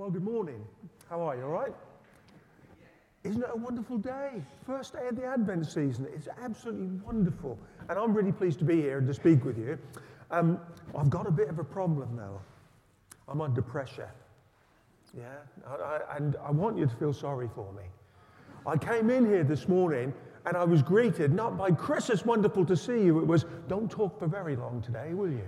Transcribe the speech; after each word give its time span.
Well, 0.00 0.08
good 0.08 0.24
morning. 0.24 0.64
How 1.10 1.20
are 1.20 1.36
you? 1.36 1.42
All 1.42 1.50
right? 1.50 1.74
Isn't 3.22 3.42
it 3.42 3.50
a 3.52 3.56
wonderful 3.58 3.98
day? 3.98 4.42
First 4.64 4.94
day 4.94 5.06
of 5.06 5.14
the 5.14 5.26
Advent 5.26 5.66
season. 5.66 6.08
It's 6.14 6.26
absolutely 6.42 6.86
wonderful. 7.04 7.58
And 7.86 7.98
I'm 7.98 8.14
really 8.14 8.32
pleased 8.32 8.60
to 8.60 8.64
be 8.64 8.80
here 8.80 8.96
and 8.96 9.06
to 9.06 9.12
speak 9.12 9.44
with 9.44 9.58
you. 9.58 9.78
Um, 10.30 10.58
I've 10.96 11.10
got 11.10 11.26
a 11.26 11.30
bit 11.30 11.50
of 11.50 11.58
a 11.58 11.64
problem, 11.64 12.16
though. 12.16 12.40
I'm 13.28 13.42
under 13.42 13.60
pressure. 13.60 14.10
Yeah? 15.14 15.24
I, 15.68 15.74
I, 15.74 16.16
and 16.16 16.34
I 16.42 16.50
want 16.50 16.78
you 16.78 16.86
to 16.86 16.96
feel 16.96 17.12
sorry 17.12 17.50
for 17.54 17.70
me. 17.74 17.82
I 18.66 18.78
came 18.78 19.10
in 19.10 19.26
here 19.26 19.44
this 19.44 19.68
morning 19.68 20.14
and 20.46 20.56
I 20.56 20.64
was 20.64 20.80
greeted 20.80 21.34
not 21.34 21.58
by 21.58 21.72
Chris, 21.72 22.08
it's 22.08 22.24
wonderful 22.24 22.64
to 22.64 22.74
see 22.74 23.02
you. 23.02 23.18
It 23.18 23.26
was, 23.26 23.44
don't 23.68 23.90
talk 23.90 24.18
for 24.18 24.26
very 24.26 24.56
long 24.56 24.80
today, 24.80 25.12
will 25.12 25.30
you? 25.30 25.44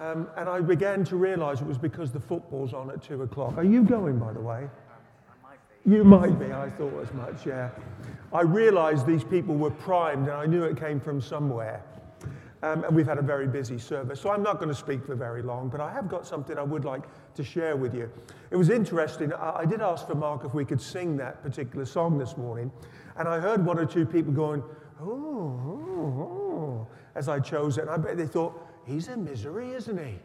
Um, 0.00 0.28
and 0.36 0.48
I 0.48 0.60
began 0.60 1.04
to 1.04 1.16
realize 1.16 1.60
it 1.60 1.66
was 1.66 1.78
because 1.78 2.10
the 2.10 2.20
football's 2.20 2.74
on 2.74 2.90
at 2.90 3.02
two 3.02 3.22
o'clock. 3.22 3.56
Are 3.56 3.64
you 3.64 3.82
going, 3.84 4.18
by 4.18 4.32
the 4.32 4.40
way? 4.40 4.68
You 5.86 6.02
might 6.02 6.38
be, 6.38 6.46
I 6.46 6.70
thought 6.70 6.98
as 7.02 7.12
much, 7.12 7.44
yeah. 7.44 7.68
I 8.32 8.40
realized 8.40 9.06
these 9.06 9.22
people 9.22 9.54
were 9.54 9.70
primed 9.70 10.28
and 10.28 10.36
I 10.36 10.46
knew 10.46 10.64
it 10.64 10.78
came 10.78 10.98
from 10.98 11.20
somewhere. 11.20 11.82
Um, 12.62 12.84
and 12.84 12.96
we've 12.96 13.06
had 13.06 13.18
a 13.18 13.22
very 13.22 13.46
busy 13.46 13.78
service, 13.78 14.18
so 14.18 14.30
I'm 14.30 14.42
not 14.42 14.54
going 14.54 14.70
to 14.70 14.74
speak 14.74 15.04
for 15.04 15.14
very 15.14 15.42
long, 15.42 15.68
but 15.68 15.82
I 15.82 15.92
have 15.92 16.08
got 16.08 16.26
something 16.26 16.56
I 16.56 16.62
would 16.62 16.86
like 16.86 17.02
to 17.34 17.44
share 17.44 17.76
with 17.76 17.94
you. 17.94 18.10
It 18.50 18.56
was 18.56 18.70
interesting. 18.70 19.34
I, 19.34 19.58
I 19.58 19.64
did 19.66 19.82
ask 19.82 20.06
for 20.06 20.14
Mark 20.14 20.46
if 20.46 20.54
we 20.54 20.64
could 20.64 20.80
sing 20.80 21.18
that 21.18 21.42
particular 21.42 21.84
song 21.84 22.16
this 22.16 22.38
morning, 22.38 22.72
and 23.18 23.28
I 23.28 23.38
heard 23.38 23.62
one 23.62 23.78
or 23.78 23.84
two 23.84 24.06
people 24.06 24.32
going, 24.32 24.62
oh, 25.02 25.06
oh, 25.06 26.22
oh, 26.22 26.86
as 27.14 27.28
I 27.28 27.38
chose 27.38 27.76
it, 27.76 27.82
and 27.82 27.90
I 27.90 27.98
bet 27.98 28.16
they 28.16 28.26
thought, 28.26 28.58
he's 28.86 29.08
in 29.08 29.24
misery, 29.24 29.72
isn't 29.72 29.98
he? 29.98 30.18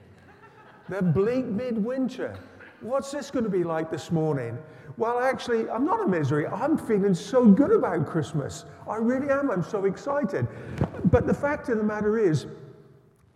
The 0.90 1.02
bleak 1.02 1.46
midwinter. 1.46 2.38
What's 2.82 3.12
this 3.12 3.30
going 3.30 3.44
to 3.44 3.50
be 3.50 3.64
like 3.64 3.92
this 3.92 4.12
morning? 4.12 4.58
Well, 4.98 5.20
actually, 5.20 5.70
I'm 5.70 5.86
not 5.86 6.02
in 6.02 6.10
misery. 6.10 6.48
I'm 6.48 6.78
feeling 6.78 7.14
so 7.14 7.46
good 7.46 7.72
about 7.72 8.06
Christmas. 8.06 8.66
I 8.88 8.96
really 8.96 9.30
am. 9.30 9.52
I'm 9.52 9.64
so 9.64 9.86
excited. 9.86 10.48
But 11.06 11.28
the 11.28 11.34
fact 11.34 11.70
of 11.70 11.78
the 11.78 11.84
matter 11.84 12.18
is, 12.18 12.48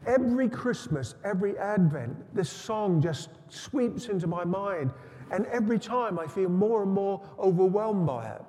every 0.05 0.49
Christmas, 0.49 1.15
every 1.23 1.57
Advent, 1.57 2.15
this 2.33 2.49
song 2.49 3.01
just 3.01 3.29
sweeps 3.49 4.07
into 4.07 4.27
my 4.27 4.43
mind. 4.43 4.91
And 5.31 5.45
every 5.47 5.79
time 5.79 6.19
I 6.19 6.27
feel 6.27 6.49
more 6.49 6.83
and 6.83 6.91
more 6.91 7.21
overwhelmed 7.39 8.05
by 8.05 8.27
it. 8.27 8.41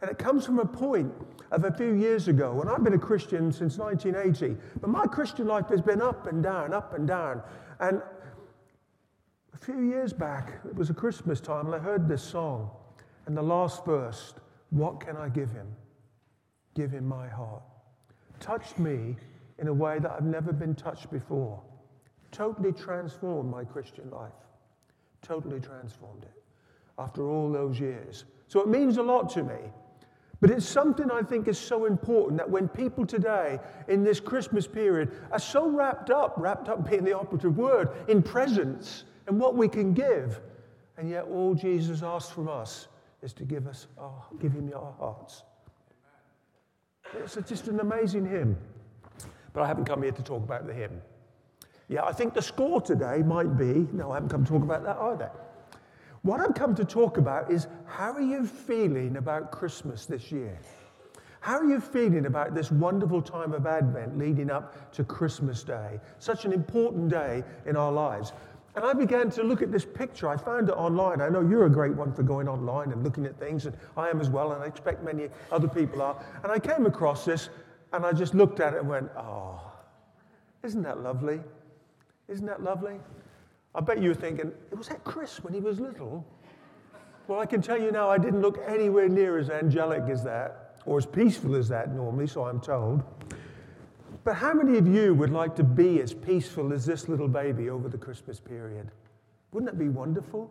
And 0.00 0.10
it 0.10 0.18
comes 0.18 0.46
from 0.46 0.58
a 0.58 0.64
point 0.64 1.12
of 1.50 1.64
a 1.64 1.72
few 1.72 1.92
years 1.92 2.28
ago, 2.28 2.60
and 2.60 2.70
I've 2.70 2.82
been 2.82 2.94
a 2.94 2.98
Christian 2.98 3.52
since 3.52 3.76
1980, 3.76 4.56
but 4.80 4.88
my 4.88 5.06
Christian 5.06 5.46
life 5.46 5.68
has 5.68 5.82
been 5.82 6.00
up 6.00 6.26
and 6.26 6.42
down, 6.42 6.72
up 6.72 6.94
and 6.94 7.06
down. 7.06 7.42
And 7.80 8.00
a 9.52 9.58
few 9.58 9.80
years 9.80 10.12
back, 10.12 10.60
it 10.64 10.74
was 10.74 10.88
a 10.88 10.94
Christmas 10.94 11.40
time, 11.40 11.66
and 11.66 11.74
I 11.74 11.78
heard 11.78 12.08
this 12.08 12.22
song, 12.22 12.70
and 13.26 13.36
the 13.36 13.42
last 13.42 13.84
verse, 13.84 14.34
What 14.70 15.00
can 15.00 15.16
I 15.16 15.28
give 15.28 15.50
him? 15.50 15.66
Give 16.74 16.90
him 16.90 17.06
my 17.06 17.28
heart. 17.28 17.62
Touched 18.38 18.78
me 18.78 19.16
in 19.58 19.68
a 19.68 19.72
way 19.72 19.98
that 19.98 20.10
I've 20.10 20.24
never 20.24 20.52
been 20.52 20.74
touched 20.74 21.10
before. 21.10 21.60
Totally 22.32 22.72
transformed 22.72 23.50
my 23.50 23.64
Christian 23.64 24.08
life. 24.10 24.32
Totally 25.20 25.60
transformed 25.60 26.22
it 26.22 26.42
after 26.98 27.28
all 27.28 27.50
those 27.50 27.78
years. 27.78 28.24
So 28.48 28.60
it 28.60 28.68
means 28.68 28.96
a 28.96 29.02
lot 29.02 29.28
to 29.30 29.42
me. 29.42 29.58
But 30.40 30.50
it's 30.50 30.66
something 30.66 31.10
I 31.10 31.22
think 31.22 31.48
is 31.48 31.58
so 31.58 31.84
important 31.84 32.38
that 32.38 32.48
when 32.48 32.66
people 32.66 33.04
today 33.04 33.60
in 33.88 34.02
this 34.02 34.20
Christmas 34.20 34.66
period 34.66 35.12
are 35.32 35.38
so 35.38 35.68
wrapped 35.68 36.10
up, 36.10 36.34
wrapped 36.38 36.68
up 36.68 36.88
being 36.88 37.04
the 37.04 37.12
operative 37.12 37.58
word, 37.58 37.90
in 38.08 38.22
presents 38.22 39.04
and 39.26 39.38
what 39.38 39.54
we 39.54 39.68
can 39.68 39.92
give, 39.92 40.40
and 40.96 41.10
yet 41.10 41.24
all 41.24 41.54
Jesus 41.54 42.02
asks 42.02 42.32
from 42.32 42.48
us 42.48 42.88
is 43.22 43.34
to 43.34 43.44
give 43.44 43.66
us 43.66 43.86
our, 43.98 44.24
give 44.40 44.52
him 44.52 44.72
our 44.74 44.94
hearts. 44.98 45.42
It's 47.18 47.36
just 47.46 47.68
an 47.68 47.80
amazing 47.80 48.24
hymn. 48.24 48.56
But 49.52 49.62
I 49.62 49.66
haven't 49.66 49.84
come 49.84 50.02
here 50.02 50.12
to 50.12 50.22
talk 50.22 50.42
about 50.42 50.66
the 50.66 50.72
hymn. 50.72 51.02
Yeah, 51.88 52.04
I 52.04 52.12
think 52.12 52.34
the 52.34 52.42
score 52.42 52.80
today 52.80 53.18
might 53.18 53.58
be, 53.58 53.88
no, 53.92 54.10
I 54.10 54.14
haven't 54.14 54.28
come 54.28 54.44
to 54.44 54.50
talk 54.50 54.62
about 54.62 54.84
that 54.84 54.96
either. 54.96 55.30
What 56.22 56.40
I've 56.40 56.54
come 56.54 56.74
to 56.74 56.84
talk 56.84 57.16
about 57.16 57.50
is 57.50 57.66
how 57.86 58.12
are 58.12 58.20
you 58.20 58.44
feeling 58.44 59.16
about 59.16 59.50
Christmas 59.50 60.04
this 60.04 60.30
year? 60.30 60.58
How 61.40 61.56
are 61.56 61.64
you 61.64 61.80
feeling 61.80 62.26
about 62.26 62.54
this 62.54 62.70
wonderful 62.70 63.22
time 63.22 63.54
of 63.54 63.66
Advent 63.66 64.18
leading 64.18 64.50
up 64.50 64.92
to 64.92 65.04
Christmas 65.04 65.62
Day? 65.62 65.98
Such 66.18 66.44
an 66.44 66.52
important 66.52 67.08
day 67.08 67.42
in 67.64 67.76
our 67.76 67.90
lives. 67.90 68.32
And 68.76 68.84
I 68.84 68.92
began 68.92 69.30
to 69.30 69.42
look 69.42 69.62
at 69.62 69.72
this 69.72 69.86
picture. 69.86 70.28
I 70.28 70.36
found 70.36 70.68
it 70.68 70.72
online. 70.72 71.22
I 71.22 71.30
know 71.30 71.40
you're 71.40 71.64
a 71.64 71.70
great 71.70 71.94
one 71.94 72.12
for 72.12 72.22
going 72.22 72.46
online 72.46 72.92
and 72.92 73.02
looking 73.02 73.24
at 73.24 73.38
things, 73.38 73.64
and 73.64 73.74
I 73.96 74.10
am 74.10 74.20
as 74.20 74.28
well, 74.28 74.52
and 74.52 74.62
I 74.62 74.66
expect 74.66 75.02
many 75.02 75.28
other 75.50 75.66
people 75.66 76.02
are. 76.02 76.22
And 76.42 76.52
I 76.52 76.58
came 76.58 76.84
across 76.84 77.24
this, 77.24 77.48
and 77.94 78.04
I 78.04 78.12
just 78.12 78.34
looked 78.34 78.60
at 78.60 78.74
it 78.74 78.80
and 78.80 78.88
went, 78.88 79.10
oh, 79.16 79.60
isn't 80.62 80.82
that 80.82 81.00
lovely? 81.00 81.40
Isn't 82.28 82.46
that 82.46 82.62
lovely? 82.62 83.00
I 83.74 83.80
bet 83.80 84.02
you're 84.02 84.14
thinking, 84.14 84.52
was 84.76 84.88
that 84.88 85.04
Chris 85.04 85.42
when 85.44 85.54
he 85.54 85.60
was 85.60 85.78
little? 85.78 86.26
Well, 87.28 87.38
I 87.38 87.46
can 87.46 87.62
tell 87.62 87.80
you 87.80 87.92
now, 87.92 88.10
I 88.10 88.18
didn't 88.18 88.40
look 88.40 88.58
anywhere 88.66 89.08
near 89.08 89.38
as 89.38 89.50
angelic 89.50 90.02
as 90.10 90.24
that, 90.24 90.80
or 90.86 90.98
as 90.98 91.06
peaceful 91.06 91.54
as 91.54 91.68
that 91.68 91.94
normally, 91.94 92.26
so 92.26 92.44
I'm 92.44 92.60
told. 92.60 93.04
But 94.24 94.34
how 94.34 94.52
many 94.52 94.76
of 94.78 94.88
you 94.88 95.14
would 95.14 95.30
like 95.30 95.54
to 95.56 95.64
be 95.64 96.00
as 96.02 96.12
peaceful 96.12 96.72
as 96.72 96.84
this 96.84 97.08
little 97.08 97.28
baby 97.28 97.70
over 97.70 97.88
the 97.88 97.96
Christmas 97.96 98.40
period? 98.40 98.90
Wouldn't 99.52 99.70
that 99.70 99.78
be 99.78 99.88
wonderful? 99.88 100.50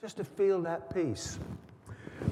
Just 0.00 0.16
to 0.16 0.24
feel 0.24 0.60
that 0.62 0.92
peace. 0.92 1.38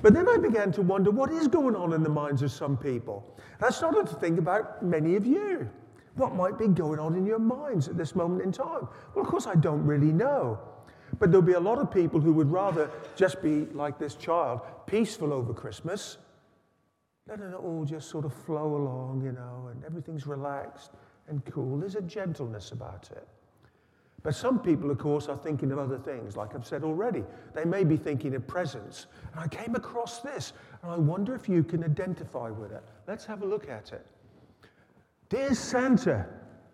But 0.02 0.12
then 0.12 0.28
I 0.28 0.36
began 0.36 0.72
to 0.72 0.82
wonder 0.82 1.10
what 1.10 1.30
is 1.30 1.48
going 1.48 1.76
on 1.76 1.92
in 1.92 2.02
the 2.02 2.10
minds 2.10 2.42
of 2.42 2.50
some 2.50 2.76
people. 2.76 3.24
I 3.60 3.70
started 3.70 4.06
to 4.08 4.14
think 4.16 4.38
about 4.38 4.82
many 4.82 5.16
of 5.16 5.24
you. 5.24 5.68
What 6.18 6.34
might 6.34 6.58
be 6.58 6.66
going 6.66 6.98
on 6.98 7.14
in 7.14 7.24
your 7.24 7.38
minds 7.38 7.86
at 7.86 7.96
this 7.96 8.16
moment 8.16 8.42
in 8.42 8.50
time? 8.50 8.88
Well, 9.14 9.24
of 9.24 9.26
course, 9.28 9.46
I 9.46 9.54
don't 9.54 9.86
really 9.86 10.12
know. 10.12 10.58
But 11.18 11.30
there'll 11.30 11.46
be 11.46 11.52
a 11.52 11.60
lot 11.60 11.78
of 11.78 11.92
people 11.92 12.20
who 12.20 12.32
would 12.32 12.50
rather 12.50 12.90
just 13.16 13.40
be 13.40 13.66
like 13.66 13.98
this 13.98 14.16
child, 14.16 14.60
peaceful 14.86 15.32
over 15.32 15.54
Christmas, 15.54 16.18
letting 17.28 17.46
it 17.46 17.54
all 17.54 17.84
just 17.84 18.10
sort 18.10 18.24
of 18.24 18.32
flow 18.32 18.74
along, 18.76 19.22
you 19.24 19.32
know, 19.32 19.68
and 19.70 19.84
everything's 19.84 20.26
relaxed 20.26 20.90
and 21.28 21.44
cool. 21.44 21.78
There's 21.78 21.94
a 21.94 22.02
gentleness 22.02 22.72
about 22.72 23.08
it. 23.12 23.26
But 24.24 24.34
some 24.34 24.58
people, 24.58 24.90
of 24.90 24.98
course, 24.98 25.28
are 25.28 25.36
thinking 25.36 25.70
of 25.70 25.78
other 25.78 25.98
things, 25.98 26.36
like 26.36 26.54
I've 26.54 26.66
said 26.66 26.82
already. 26.82 27.22
They 27.54 27.64
may 27.64 27.84
be 27.84 27.96
thinking 27.96 28.34
of 28.34 28.44
presents. 28.48 29.06
And 29.32 29.40
I 29.40 29.46
came 29.46 29.76
across 29.76 30.18
this, 30.20 30.52
and 30.82 30.90
I 30.90 30.96
wonder 30.96 31.36
if 31.36 31.48
you 31.48 31.62
can 31.62 31.84
identify 31.84 32.50
with 32.50 32.72
it. 32.72 32.82
Let's 33.06 33.24
have 33.26 33.42
a 33.42 33.46
look 33.46 33.68
at 33.68 33.92
it. 33.92 34.04
Dear 35.28 35.54
Santa, 35.54 36.26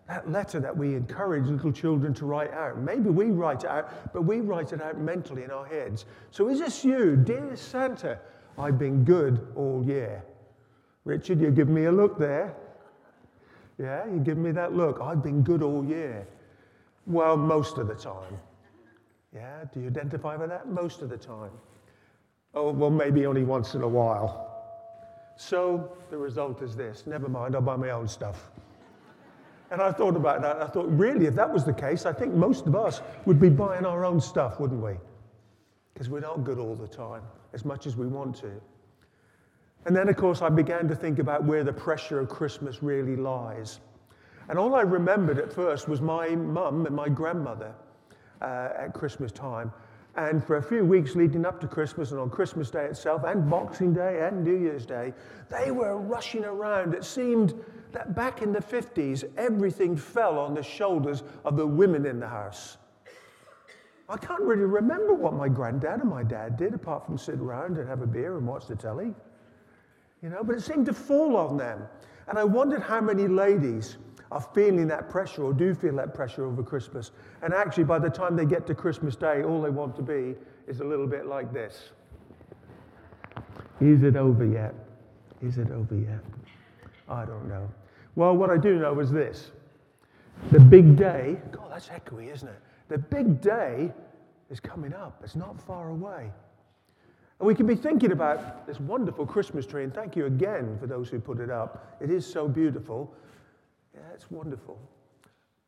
that 0.06 0.30
letter 0.30 0.60
that 0.60 0.76
we 0.76 0.94
encourage 0.94 1.46
little 1.46 1.72
children 1.72 2.14
to 2.14 2.26
write 2.26 2.52
out. 2.52 2.78
Maybe 2.78 3.10
we 3.10 3.26
write 3.26 3.64
it 3.64 3.70
out, 3.70 4.12
but 4.12 4.22
we 4.22 4.40
write 4.40 4.72
it 4.72 4.80
out 4.80 4.98
mentally 4.98 5.42
in 5.42 5.50
our 5.50 5.66
heads. 5.66 6.04
So 6.30 6.48
is 6.48 6.60
this 6.60 6.84
you? 6.84 7.16
Dear 7.16 7.56
Santa, 7.56 8.18
I've 8.58 8.78
been 8.78 9.04
good 9.04 9.46
all 9.56 9.82
year. 9.84 10.22
Richard, 11.04 11.40
you 11.40 11.50
give 11.50 11.68
me 11.68 11.86
a 11.86 11.92
look 11.92 12.18
there. 12.18 12.54
Yeah, 13.78 14.06
you 14.06 14.20
give 14.20 14.38
me 14.38 14.52
that 14.52 14.72
look. 14.72 15.00
I've 15.00 15.22
been 15.22 15.42
good 15.42 15.62
all 15.62 15.84
year. 15.84 16.26
Well, 17.06 17.36
most 17.36 17.78
of 17.78 17.88
the 17.88 17.94
time. 17.94 18.38
Yeah, 19.34 19.64
do 19.72 19.80
you 19.80 19.88
identify 19.88 20.36
with 20.36 20.50
that? 20.50 20.68
Most 20.68 21.02
of 21.02 21.08
the 21.08 21.16
time. 21.18 21.50
Oh, 22.54 22.70
well, 22.70 22.90
maybe 22.90 23.26
only 23.26 23.42
once 23.42 23.74
in 23.74 23.82
a 23.82 23.88
while. 23.88 24.53
So 25.36 25.96
the 26.10 26.16
result 26.16 26.62
is 26.62 26.76
this 26.76 27.06
never 27.06 27.28
mind, 27.28 27.54
I'll 27.54 27.62
buy 27.62 27.76
my 27.76 27.90
own 27.90 28.08
stuff. 28.08 28.50
And 29.70 29.80
I 29.80 29.90
thought 29.90 30.14
about 30.14 30.42
that. 30.42 30.62
I 30.62 30.66
thought, 30.66 30.86
really, 30.88 31.26
if 31.26 31.34
that 31.34 31.52
was 31.52 31.64
the 31.64 31.72
case, 31.72 32.06
I 32.06 32.12
think 32.12 32.34
most 32.34 32.66
of 32.66 32.76
us 32.76 33.00
would 33.24 33.40
be 33.40 33.48
buying 33.48 33.84
our 33.84 34.04
own 34.04 34.20
stuff, 34.20 34.60
wouldn't 34.60 34.82
we? 34.82 34.92
Because 35.92 36.08
we're 36.08 36.20
not 36.20 36.44
good 36.44 36.58
all 36.58 36.76
the 36.76 36.86
time, 36.86 37.22
as 37.54 37.64
much 37.64 37.86
as 37.86 37.96
we 37.96 38.06
want 38.06 38.36
to. 38.36 38.52
And 39.86 39.96
then, 39.96 40.08
of 40.08 40.16
course, 40.16 40.42
I 40.42 40.48
began 40.48 40.86
to 40.88 40.94
think 40.94 41.18
about 41.18 41.44
where 41.44 41.64
the 41.64 41.72
pressure 41.72 42.20
of 42.20 42.28
Christmas 42.28 42.82
really 42.82 43.16
lies. 43.16 43.80
And 44.48 44.58
all 44.58 44.74
I 44.74 44.82
remembered 44.82 45.38
at 45.38 45.52
first 45.52 45.88
was 45.88 46.00
my 46.00 46.28
mum 46.28 46.86
and 46.86 46.94
my 46.94 47.08
grandmother 47.08 47.74
uh, 48.40 48.68
at 48.78 48.94
Christmas 48.94 49.32
time. 49.32 49.72
And 50.16 50.44
for 50.44 50.56
a 50.58 50.62
few 50.62 50.84
weeks 50.84 51.16
leading 51.16 51.44
up 51.44 51.60
to 51.60 51.66
Christmas 51.66 52.12
and 52.12 52.20
on 52.20 52.30
Christmas 52.30 52.70
Day 52.70 52.84
itself, 52.84 53.24
and 53.24 53.50
Boxing 53.50 53.92
Day 53.92 54.20
and 54.26 54.44
New 54.44 54.56
Year's 54.56 54.86
Day, 54.86 55.12
they 55.50 55.72
were 55.72 55.98
rushing 55.98 56.44
around. 56.44 56.94
It 56.94 57.04
seemed 57.04 57.54
that 57.90 58.14
back 58.14 58.40
in 58.40 58.52
the 58.52 58.60
50s, 58.60 59.24
everything 59.36 59.96
fell 59.96 60.38
on 60.38 60.54
the 60.54 60.62
shoulders 60.62 61.24
of 61.44 61.56
the 61.56 61.66
women 61.66 62.06
in 62.06 62.20
the 62.20 62.28
house. 62.28 62.76
I 64.08 64.16
can't 64.16 64.42
really 64.42 64.64
remember 64.64 65.14
what 65.14 65.32
my 65.32 65.48
granddad 65.48 66.00
and 66.00 66.10
my 66.10 66.22
dad 66.22 66.56
did 66.56 66.74
apart 66.74 67.06
from 67.06 67.16
sit 67.16 67.40
around 67.40 67.78
and 67.78 67.88
have 67.88 68.02
a 68.02 68.06
beer 68.06 68.36
and 68.36 68.46
watch 68.46 68.66
the 68.66 68.76
telly. 68.76 69.14
You 70.22 70.28
know, 70.28 70.44
but 70.44 70.56
it 70.56 70.62
seemed 70.62 70.86
to 70.86 70.92
fall 70.92 71.36
on 71.36 71.56
them. 71.56 71.82
And 72.28 72.38
I 72.38 72.44
wondered 72.44 72.82
how 72.82 73.00
many 73.00 73.26
ladies 73.26 73.96
are 74.34 74.40
feeling 74.52 74.88
that 74.88 75.08
pressure 75.08 75.44
or 75.44 75.54
do 75.54 75.74
feel 75.74 75.94
that 75.94 76.12
pressure 76.12 76.44
over 76.44 76.60
Christmas. 76.60 77.12
And 77.42 77.54
actually, 77.54 77.84
by 77.84 78.00
the 78.00 78.10
time 78.10 78.34
they 78.34 78.44
get 78.44 78.66
to 78.66 78.74
Christmas 78.74 79.14
Day, 79.14 79.44
all 79.44 79.62
they 79.62 79.70
want 79.70 79.94
to 79.94 80.02
be 80.02 80.34
is 80.66 80.80
a 80.80 80.84
little 80.84 81.06
bit 81.06 81.26
like 81.26 81.52
this 81.52 81.90
Is 83.80 84.02
it 84.02 84.16
over 84.16 84.44
yet? 84.44 84.74
Is 85.40 85.58
it 85.58 85.70
over 85.70 85.94
yet? 85.94 86.18
I 87.08 87.24
don't 87.24 87.48
know. 87.48 87.70
Well, 88.16 88.36
what 88.36 88.50
I 88.50 88.56
do 88.56 88.76
know 88.76 88.98
is 88.98 89.12
this 89.12 89.52
the 90.50 90.58
big 90.58 90.96
day, 90.96 91.36
God, 91.52 91.70
that's 91.70 91.88
echoey, 91.88 92.32
isn't 92.32 92.48
it? 92.48 92.60
The 92.88 92.98
big 92.98 93.40
day 93.40 93.92
is 94.50 94.58
coming 94.58 94.92
up, 94.92 95.20
it's 95.22 95.36
not 95.36 95.60
far 95.60 95.90
away. 95.90 96.32
And 97.38 97.46
we 97.46 97.54
can 97.54 97.66
be 97.66 97.76
thinking 97.76 98.10
about 98.10 98.66
this 98.66 98.80
wonderful 98.80 99.26
Christmas 99.26 99.64
tree, 99.64 99.84
and 99.84 99.94
thank 99.94 100.16
you 100.16 100.26
again 100.26 100.76
for 100.80 100.88
those 100.88 101.08
who 101.08 101.20
put 101.20 101.38
it 101.38 101.50
up. 101.50 101.96
It 102.00 102.10
is 102.10 102.26
so 102.26 102.48
beautiful. 102.48 103.14
Yeah, 103.94 104.00
it's 104.12 104.30
wonderful. 104.30 104.78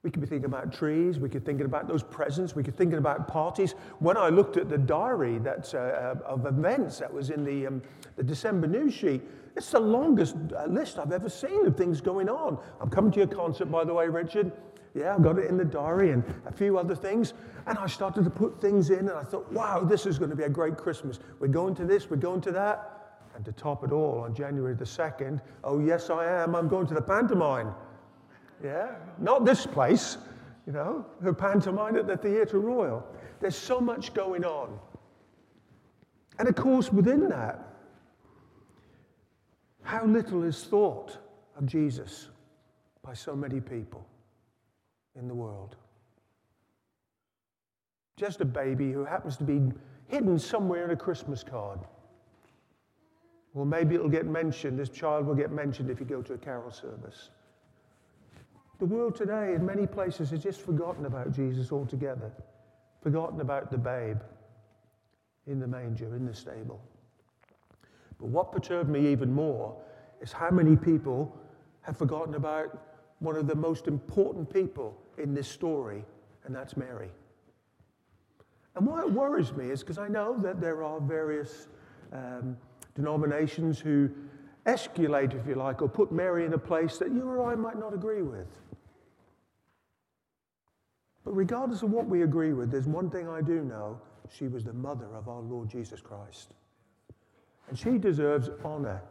We 0.03 0.11
could 0.11 0.21
be 0.21 0.27
thinking 0.29 0.47
about 0.47 0.73
trees. 0.73 1.19
We 1.19 1.29
could 1.29 1.43
be 1.43 1.47
thinking 1.47 1.67
about 1.67 1.89
those 1.89 2.03
presents. 2.03 2.55
We 2.55 2.63
could 2.63 2.75
be 2.75 2.79
thinking 2.79 2.99
about 2.99 3.27
parties. 3.27 3.73
When 3.99 4.17
I 4.17 4.29
looked 4.29 4.57
at 4.57 4.69
the 4.69 4.79
diary 4.79 5.39
that's, 5.39 5.75
uh, 5.75 6.15
of 6.25 6.47
events 6.47 6.99
that 6.99 7.13
was 7.13 7.31
in 7.31 7.45
the, 7.45 7.67
um, 7.67 7.83
the 8.17 8.23
December 8.23 8.69
news 8.69 8.95
sheet, 8.95 9.23
it's 9.57 9.71
the 9.71 9.81
longest 9.81 10.37
uh, 10.57 10.67
list 10.67 10.99
I've 10.99 11.13
ever 11.13 11.29
seen 11.29 11.67
of 11.67 11.77
things 11.77 12.01
going 12.01 12.29
on. 12.29 12.59
I'm 12.81 12.91
coming 12.91 13.11
to 13.13 13.19
your 13.19 13.27
concert, 13.27 13.67
by 13.67 13.85
the 13.85 13.95
way, 13.95 14.07
Richard. 14.07 14.53
Yeah, 14.95 15.15
I've 15.15 15.23
got 15.23 15.39
it 15.39 15.51
in 15.51 15.57
the 15.57 15.65
diary 15.65 16.13
and 16.13 16.23
a 16.47 16.53
few 16.53 16.79
other 16.79 16.95
things. 16.95 17.35
And 17.67 17.77
I 17.79 17.87
started 17.87 18.25
to 18.25 18.31
put 18.31 18.61
things 18.61 18.91
in, 18.91 19.01
and 19.01 19.11
I 19.11 19.25
thought, 19.25 19.51
wow, 19.51 19.81
this 19.81 20.07
is 20.07 20.19
going 20.19 20.31
to 20.31 20.37
be 20.37 20.45
a 20.45 20.49
great 20.49 20.77
Christmas. 20.77 21.19
We're 21.41 21.49
going 21.49 21.75
to 21.77 21.85
this, 21.85 22.09
we're 22.09 22.17
going 22.17 22.41
to 22.43 22.53
that. 22.53 22.93
And 23.35 23.45
to 23.45 23.53
top 23.53 23.85
it 23.85 23.93
all, 23.93 24.21
on 24.21 24.35
January 24.35 24.75
the 24.75 24.85
2nd, 24.85 25.41
oh, 25.65 25.81
yes, 25.81 26.11
I 26.11 26.25
am, 26.27 26.55
I'm 26.55 26.69
going 26.69 26.87
to 26.87 26.95
the 26.95 27.03
pantomime. 27.03 27.75
Yeah, 28.63 28.95
not 29.19 29.45
this 29.45 29.67
place, 29.67 30.17
you 30.67 30.73
know, 30.73 31.05
the 31.21 31.33
pantomime 31.33 31.97
at 31.97 32.07
the 32.07 32.17
Theatre 32.17 32.59
Royal. 32.59 33.07
There's 33.41 33.57
so 33.57 33.81
much 33.81 34.15
going 34.15 34.45
on. 34.45 34.79
And 36.39 36.49
of 36.49 36.55
course, 36.55 36.93
within 36.93 37.29
that, 37.29 37.61
how 39.83 40.05
little 40.05 40.43
is 40.43 40.65
thought 40.65 41.19
of 41.57 41.67
Jesus 41.67 42.29
by 43.03 43.15
so 43.15 43.37
many 43.37 43.61
people 43.61 44.07
in 45.15 45.29
the 45.29 45.35
world. 45.35 45.77
Just 48.17 48.41
a 48.41 48.45
baby 48.45 48.93
who 48.93 49.05
happens 49.05 49.37
to 49.37 49.45
be 49.45 49.61
hidden 50.09 50.39
somewhere 50.39 50.85
in 50.85 50.91
a 50.91 50.97
Christmas 50.97 51.43
card. 51.43 51.81
Well, 53.55 53.65
maybe 53.65 53.95
it'll 53.95 54.09
get 54.09 54.27
mentioned, 54.27 54.79
this 54.79 54.89
child 54.89 55.27
will 55.27 55.35
get 55.35 55.53
mentioned 55.53 55.91
if 55.91 56.01
you 56.01 56.07
go 56.07 56.21
to 56.23 56.35
a 56.35 56.39
carol 56.39 56.71
service. 56.71 57.31
The 58.79 58.87
world 58.87 59.17
today, 59.17 59.55
in 59.55 59.65
many 59.65 59.87
places, 59.87 60.31
has 60.31 60.43
just 60.43 60.61
forgotten 60.61 61.07
about 61.07 61.33
Jesus 61.33 61.73
altogether, 61.73 62.31
forgotten 63.03 63.41
about 63.41 63.71
the 63.71 63.79
babe 63.79 64.19
in 65.47 65.59
the 65.59 65.67
manger, 65.67 66.15
in 66.15 66.27
the 66.27 66.35
stable. 66.35 66.81
But 68.19 68.29
what 68.29 68.53
perturbed 68.53 68.91
me 68.91 69.09
even 69.09 69.33
more 69.33 69.77
is 70.21 70.33
how 70.33 70.51
many 70.51 70.77
people 70.77 71.35
have 71.83 71.97
forgotten 71.97 72.35
about 72.35 72.83
one 73.21 73.37
of 73.37 73.47
the 73.47 73.55
most 73.55 73.87
important 73.87 74.53
people 74.53 74.97
in 75.17 75.35
this 75.35 75.49
story, 75.49 76.05
and 76.45 76.55
that's 76.55 76.77
Mary. 76.77 77.11
And 78.75 78.87
why 78.87 79.01
it 79.01 79.11
worries 79.11 79.55
me 79.55 79.71
is 79.71 79.81
because 79.81 79.99
I 79.99 80.09
know 80.09 80.37
that 80.41 80.61
there 80.61 80.83
are 80.83 81.01
various 81.01 81.69
um, 82.13 82.59
denominations 82.95 83.81
who 83.81 84.11
escalate, 84.67 85.35
if 85.35 85.47
you 85.47 85.55
like, 85.55 85.81
or 85.81 85.89
put 85.89 86.13
Mary 86.13 86.45
in 86.45 86.53
a 86.53 86.59
place 86.59 86.99
that 86.99 87.11
you 87.11 87.23
or 87.23 87.51
I 87.51 87.55
might 87.55 87.79
not 87.79 87.95
agree 87.95 88.23
with. 88.23 88.49
But 91.27 91.35
regardless 91.35 91.83
of 91.83 91.91
what 91.91 92.07
we 92.07 92.23
agree 92.23 92.53
with, 92.53 92.71
there's 92.71 92.87
one 92.87 93.11
thing 93.11 93.29
I 93.29 93.41
do 93.41 93.65
know 93.65 94.01
she 94.33 94.47
was 94.47 94.63
the 94.63 94.73
mother 94.73 95.09
of 95.13 95.29
our 95.29 95.41
Lord 95.41 95.69
Jesus 95.69 96.01
Christ. 96.01 96.53
And 97.69 97.77
she 97.77 97.99
deserves 97.99 98.49
honor 98.65 99.03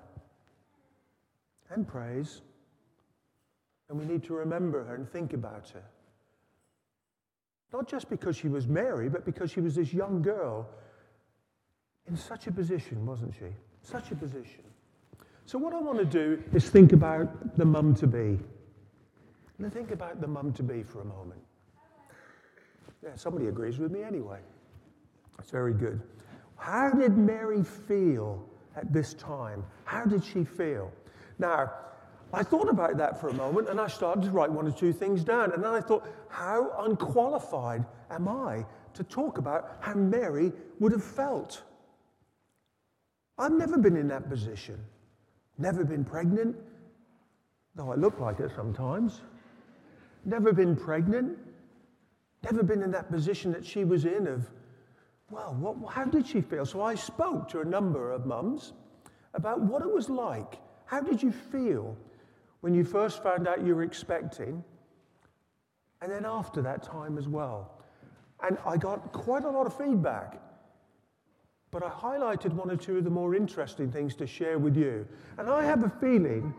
and 1.71 1.85
praise. 1.85 2.41
And 3.89 3.99
we 3.99 4.05
need 4.05 4.23
to 4.23 4.33
remember 4.33 4.85
her 4.85 4.95
and 4.95 5.11
think 5.11 5.33
about 5.33 5.67
her. 5.71 5.83
Not 7.73 7.85
just 7.85 8.09
because 8.09 8.37
she 8.37 8.47
was 8.47 8.65
Mary, 8.65 9.09
but 9.09 9.25
because 9.25 9.51
she 9.51 9.59
was 9.59 9.75
this 9.75 9.91
young 9.93 10.21
girl 10.21 10.69
in 12.07 12.15
such 12.15 12.47
a 12.47 12.51
position, 12.51 13.05
wasn't 13.05 13.33
she? 13.33 13.47
Such 13.81 14.11
a 14.11 14.15
position. 14.15 14.63
So, 15.45 15.57
what 15.57 15.73
I 15.73 15.81
want 15.81 15.99
to 15.99 16.05
do 16.05 16.41
is 16.53 16.69
think 16.69 16.93
about 16.93 17.57
the 17.57 17.65
mum 17.65 17.93
to 17.95 18.07
be. 18.07 18.39
And 19.59 19.73
think 19.73 19.91
about 19.91 20.21
the 20.21 20.27
mum 20.27 20.53
to 20.53 20.63
be 20.63 20.81
for 20.81 21.01
a 21.01 21.05
moment. 21.05 21.41
Yeah, 23.05 23.11
somebody 23.15 23.47
agrees 23.47 23.77
with 23.77 23.91
me 23.91 24.01
anyway. 24.01 24.39
That's 25.37 25.51
very 25.51 25.73
good. 25.73 26.01
How 26.57 26.89
did 26.89 27.17
Mary 27.17 27.63
feel 27.63 28.43
at 28.75 28.91
this 28.91 29.13
time? 29.13 29.63
How 29.83 30.05
did 30.05 30.23
she 30.23 30.43
feel? 30.43 30.91
Now, 31.37 31.71
I 32.33 32.41
thought 32.41 32.67
about 32.67 32.97
that 32.97 33.21
for 33.21 33.29
a 33.29 33.33
moment 33.33 33.69
and 33.69 33.79
I 33.79 33.87
started 33.87 34.23
to 34.23 34.31
write 34.31 34.51
one 34.51 34.67
or 34.67 34.71
two 34.71 34.91
things 34.91 35.23
down. 35.23 35.51
And 35.51 35.63
then 35.63 35.71
I 35.71 35.81
thought, 35.81 36.07
how 36.29 36.71
unqualified 36.79 37.85
am 38.09 38.27
I 38.27 38.65
to 38.95 39.03
talk 39.03 39.37
about 39.37 39.77
how 39.81 39.93
Mary 39.93 40.51
would 40.79 40.91
have 40.91 41.03
felt? 41.03 41.61
I've 43.37 43.51
never 43.51 43.77
been 43.77 43.97
in 43.97 44.07
that 44.07 44.29
position, 44.29 44.79
never 45.57 45.83
been 45.83 46.05
pregnant, 46.05 46.55
though 47.75 47.91
I 47.91 47.95
look 47.95 48.19
like 48.19 48.39
it 48.39 48.51
sometimes. 48.55 49.21
Never 50.23 50.53
been 50.53 50.75
pregnant, 50.75 51.37
never 52.45 52.63
been 52.63 52.81
in 52.81 52.91
that 52.91 53.11
position 53.11 53.51
that 53.51 53.65
she 53.65 53.83
was 53.83 54.05
in 54.05 54.27
of, 54.27 54.49
well, 55.29 55.55
what, 55.59 55.93
how 55.93 56.05
did 56.05 56.27
she 56.27 56.41
feel? 56.41 56.65
So 56.65 56.81
I 56.81 56.95
spoke 56.95 57.49
to 57.49 57.61
a 57.61 57.65
number 57.65 58.11
of 58.11 58.25
mums 58.25 58.73
about 59.33 59.59
what 59.59 59.81
it 59.81 59.91
was 59.93 60.09
like 60.09 60.59
how 60.85 61.01
did 61.01 61.21
you 61.21 61.31
feel 61.31 61.97
when 62.61 62.73
you 62.73 62.83
first 62.83 63.21
found 63.23 63.47
out 63.47 63.65
you 63.65 63.75
were 63.75 63.83
expecting? 63.83 64.63
And 66.01 66.11
then 66.11 66.25
after 66.25 66.61
that 66.61 66.83
time 66.83 67.17
as 67.17 67.27
well. 67.27 67.71
And 68.43 68.57
I 68.65 68.77
got 68.77 69.11
quite 69.11 69.43
a 69.43 69.49
lot 69.49 69.65
of 69.65 69.75
feedback. 69.75 70.39
But 71.71 71.83
I 71.83 71.89
highlighted 71.89 72.53
one 72.53 72.69
or 72.69 72.77
two 72.77 72.97
of 72.99 73.03
the 73.03 73.09
more 73.09 73.35
interesting 73.35 73.91
things 73.91 74.15
to 74.15 74.27
share 74.27 74.59
with 74.59 74.77
you. 74.77 75.07
And 75.37 75.49
I 75.49 75.63
have 75.63 75.83
a 75.83 75.89
feeling 75.89 76.53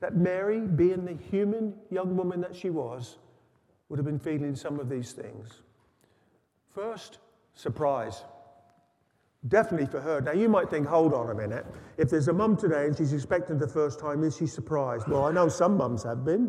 that 0.00 0.16
Mary, 0.16 0.60
being 0.60 1.04
the 1.04 1.14
human 1.14 1.74
young 1.90 2.16
woman 2.16 2.40
that 2.40 2.56
she 2.56 2.70
was, 2.70 3.18
would 3.90 3.98
have 3.98 4.06
been 4.06 4.20
feeling 4.20 4.54
some 4.54 4.80
of 4.80 4.88
these 4.88 5.12
things. 5.12 5.60
First, 6.72 7.18
surprise. 7.54 8.22
Definitely 9.48 9.88
for 9.88 10.00
her. 10.00 10.20
Now, 10.20 10.32
you 10.32 10.48
might 10.48 10.70
think, 10.70 10.86
hold 10.86 11.12
on 11.12 11.30
a 11.30 11.34
minute. 11.34 11.66
If 11.98 12.08
there's 12.08 12.28
a 12.28 12.32
mum 12.32 12.56
today 12.56 12.86
and 12.86 12.96
she's 12.96 13.12
expecting 13.12 13.58
the 13.58 13.68
first 13.68 13.98
time, 13.98 14.22
is 14.22 14.36
she 14.36 14.46
surprised? 14.46 15.08
Well, 15.08 15.24
I 15.24 15.32
know 15.32 15.48
some 15.48 15.76
mums 15.76 16.04
have 16.04 16.24
been. 16.24 16.48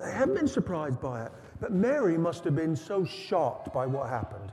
They 0.00 0.10
haven't 0.10 0.34
been 0.34 0.48
surprised 0.48 1.00
by 1.00 1.26
it. 1.26 1.32
But 1.60 1.72
Mary 1.72 2.18
must 2.18 2.42
have 2.44 2.56
been 2.56 2.74
so 2.74 3.04
shocked 3.04 3.72
by 3.72 3.86
what 3.86 4.08
happened. 4.08 4.52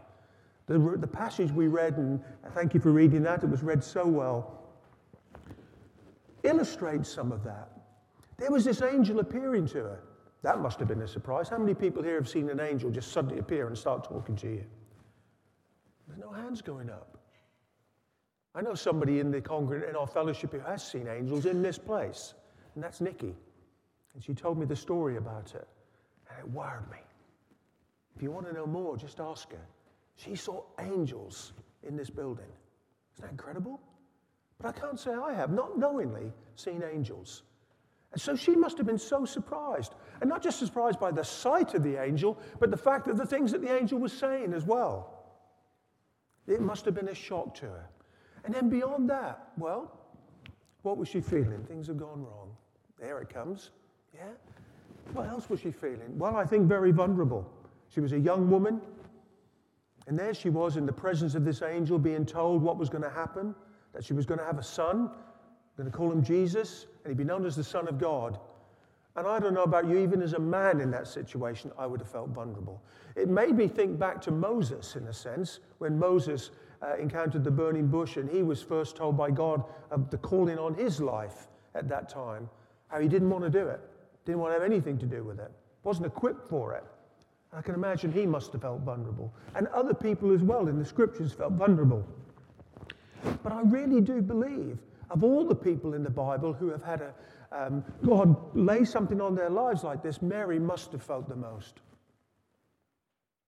The, 0.67 0.77
the 0.97 1.07
passage 1.07 1.51
we 1.51 1.67
read, 1.67 1.97
and 1.97 2.21
thank 2.53 2.75
you 2.75 2.79
for 2.79 2.91
reading 2.91 3.23
that, 3.23 3.43
it 3.43 3.49
was 3.49 3.63
read 3.63 3.83
so 3.83 4.05
well, 4.05 4.69
illustrates 6.43 7.09
some 7.09 7.31
of 7.31 7.43
that. 7.43 7.69
There 8.37 8.51
was 8.51 8.65
this 8.65 8.83
angel 8.83 9.19
appearing 9.19 9.67
to 9.69 9.77
her. 9.79 9.99
That 10.41 10.59
must 10.59 10.79
have 10.79 10.87
been 10.87 11.01
a 11.01 11.07
surprise. 11.07 11.49
How 11.49 11.57
many 11.57 11.73
people 11.73 12.03
here 12.03 12.15
have 12.15 12.29
seen 12.29 12.49
an 12.49 12.59
angel 12.59 12.91
just 12.91 13.11
suddenly 13.11 13.39
appear 13.39 13.67
and 13.67 13.77
start 13.77 14.03
talking 14.03 14.35
to 14.37 14.47
you? 14.47 14.63
There's 16.07 16.19
no 16.19 16.31
hands 16.31 16.61
going 16.61 16.89
up. 16.89 17.17
I 18.53 18.61
know 18.61 18.73
somebody 18.73 19.19
in 19.19 19.31
the 19.31 19.41
congregation 19.41 19.89
in 19.89 19.95
our 19.95 20.07
fellowship 20.07 20.51
who 20.51 20.59
has 20.59 20.85
seen 20.85 21.07
angels 21.07 21.45
in 21.45 21.61
this 21.61 21.77
place, 21.77 22.35
and 22.75 22.83
that's 22.83 23.01
Nikki. 23.01 23.35
And 24.13 24.23
she 24.23 24.33
told 24.33 24.57
me 24.57 24.65
the 24.65 24.75
story 24.75 25.17
about 25.17 25.53
it, 25.55 25.67
and 26.29 26.39
it 26.39 26.47
wired 26.47 26.89
me. 26.89 26.99
If 28.15 28.21
you 28.21 28.31
want 28.31 28.47
to 28.47 28.53
know 28.53 28.65
more, 28.65 28.95
just 28.95 29.19
ask 29.19 29.51
her. 29.51 29.67
She 30.15 30.35
saw 30.35 30.63
angels 30.79 31.51
in 31.83 31.97
this 31.97 32.09
building. 32.09 32.45
Isn't 33.15 33.25
that 33.25 33.31
incredible? 33.31 33.81
But 34.57 34.69
I 34.69 34.79
can't 34.79 34.99
say 34.99 35.11
I 35.13 35.33
have, 35.33 35.51
not 35.51 35.77
knowingly, 35.77 36.31
seen 36.55 36.81
angels. 36.81 37.43
And 38.13 38.21
so 38.21 38.37
she 38.37 38.55
must 38.55 38.77
have 38.77 38.87
been 38.87 38.97
so 38.97 39.25
surprised. 39.25 39.95
And 40.21 40.29
not 40.29 40.41
just 40.41 40.59
surprised 40.59 40.99
by 40.99 41.11
the 41.11 41.23
sight 41.23 41.73
of 41.73 41.83
the 41.83 42.01
angel, 42.01 42.37
but 42.59 42.71
the 42.71 42.77
fact 42.77 43.05
that 43.05 43.17
the 43.17 43.25
things 43.25 43.51
that 43.51 43.61
the 43.61 43.75
angel 43.75 43.99
was 43.99 44.13
saying 44.13 44.53
as 44.53 44.63
well. 44.63 45.25
It 46.47 46.61
must 46.61 46.85
have 46.85 46.93
been 46.93 47.09
a 47.09 47.15
shock 47.15 47.55
to 47.55 47.65
her. 47.65 47.89
And 48.43 48.53
then 48.53 48.69
beyond 48.69 49.09
that, 49.09 49.49
well, 49.57 49.91
what 50.83 50.97
was 50.97 51.07
she 51.07 51.19
feeling? 51.19 51.65
Things 51.67 51.87
have 51.87 51.97
gone 51.97 52.23
wrong. 52.23 52.51
There 52.99 53.19
it 53.19 53.29
comes. 53.29 53.71
Yeah? 54.13 54.21
What 55.13 55.27
else 55.27 55.49
was 55.49 55.59
she 55.59 55.71
feeling? 55.71 56.17
Well, 56.17 56.35
I 56.35 56.45
think 56.45 56.67
very 56.67 56.91
vulnerable. 56.91 57.49
She 57.89 57.99
was 57.99 58.13
a 58.13 58.19
young 58.19 58.49
woman, 58.49 58.81
and 60.07 60.17
there 60.17 60.33
she 60.33 60.49
was 60.49 60.77
in 60.77 60.85
the 60.85 60.93
presence 60.93 61.35
of 61.35 61.43
this 61.43 61.61
angel 61.61 61.97
being 61.97 62.25
told 62.25 62.61
what 62.61 62.77
was 62.77 62.89
going 62.89 63.03
to 63.03 63.09
happen 63.09 63.55
that 63.93 64.03
she 64.03 64.13
was 64.13 64.25
going 64.25 64.39
to 64.39 64.45
have 64.45 64.59
a 64.59 64.63
son, 64.63 65.09
going 65.77 65.89
to 65.89 65.97
call 65.97 66.11
him 66.11 66.21
Jesus, 66.21 66.85
and 67.03 67.11
he'd 67.11 67.17
be 67.17 67.23
known 67.23 67.45
as 67.45 67.55
the 67.55 67.63
Son 67.63 67.87
of 67.87 67.97
God. 67.97 68.37
And 69.15 69.25
I 69.25 69.39
don't 69.39 69.53
know 69.53 69.63
about 69.63 69.87
you, 69.87 69.97
even 69.97 70.21
as 70.21 70.33
a 70.33 70.39
man 70.39 70.81
in 70.81 70.91
that 70.91 71.07
situation, 71.07 71.71
I 71.77 71.85
would 71.85 72.01
have 72.01 72.09
felt 72.09 72.29
vulnerable. 72.29 72.81
It 73.15 73.29
made 73.29 73.55
me 73.55 73.67
think 73.67 73.97
back 73.97 74.21
to 74.23 74.31
Moses, 74.31 74.95
in 74.97 75.07
a 75.07 75.13
sense, 75.13 75.59
when 75.77 75.97
Moses 75.97 76.51
uh, 76.81 76.97
encountered 76.97 77.43
the 77.43 77.51
burning 77.51 77.87
bush 77.87 78.17
and 78.17 78.29
he 78.29 78.43
was 78.43 78.61
first 78.61 78.97
told 78.97 79.17
by 79.17 79.31
God 79.31 79.63
of 79.89 80.09
the 80.09 80.17
calling 80.17 80.59
on 80.59 80.73
his 80.73 80.99
life 80.99 81.47
at 81.75 81.87
that 81.87 82.09
time, 82.09 82.49
how 82.87 82.99
he 82.99 83.07
didn't 83.07 83.29
want 83.29 83.43
to 83.45 83.49
do 83.49 83.67
it, 83.67 83.79
didn't 84.25 84.41
want 84.41 84.53
to 84.53 84.59
have 84.59 84.69
anything 84.69 84.97
to 84.97 85.05
do 85.05 85.23
with 85.23 85.39
it, 85.39 85.51
wasn't 85.83 86.05
equipped 86.05 86.49
for 86.49 86.73
it. 86.73 86.83
I 87.53 87.61
can 87.61 87.73
imagine 87.73 88.11
he 88.11 88.25
must 88.25 88.51
have 88.51 88.63
felt 88.63 88.81
vulnerable. 88.81 89.33
And 89.55 89.67
other 89.67 89.93
people 89.93 90.33
as 90.33 90.41
well 90.41 90.67
in 90.67 90.77
the 90.77 90.83
scriptures 90.83 91.31
felt 91.31 91.53
vulnerable. 91.53 92.05
But 93.43 93.53
I 93.53 93.61
really 93.61 94.01
do 94.01 94.21
believe, 94.21 94.77
of 95.09 95.23
all 95.23 95.45
the 95.45 95.55
people 95.55 95.93
in 95.93 96.03
the 96.03 96.09
Bible 96.09 96.51
who 96.51 96.67
have 96.69 96.83
had 96.83 97.01
a, 97.01 97.13
um, 97.55 97.83
God 98.05 98.35
lay 98.55 98.83
something 98.85 99.21
on 99.21 99.35
their 99.35 99.49
lives 99.49 99.83
like 99.83 100.03
this, 100.03 100.21
Mary 100.21 100.59
must 100.59 100.91
have 100.91 101.03
felt 101.03 101.29
the 101.29 101.35
most. 101.35 101.79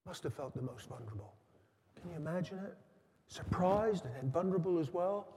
Must 0.05 0.23
have 0.23 0.33
felt 0.33 0.55
the 0.55 0.61
most 0.61 0.87
vulnerable. 0.87 1.33
Can 2.01 2.11
you 2.11 2.17
imagine 2.17 2.59
it? 2.59 2.77
Surprised 3.27 4.05
and 4.05 4.15
then 4.15 4.31
vulnerable 4.31 4.79
as 4.79 4.93
well. 4.93 5.27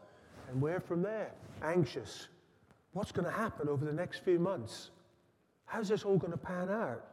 And 0.49 0.61
where 0.61 0.81
from 0.81 1.03
there? 1.03 1.33
Anxious. 1.63 2.29
What's 2.93 3.13
going 3.13 3.25
to 3.25 3.33
happen 3.33 3.69
over 3.69 3.85
the 3.85 3.93
next 3.93 4.25
few 4.25 4.39
months? 4.39 4.91
How's 5.67 5.89
this 5.89 6.05
all 6.05 6.17
going 6.17 6.33
to 6.33 6.39
pan 6.39 6.69
out? 6.71 7.05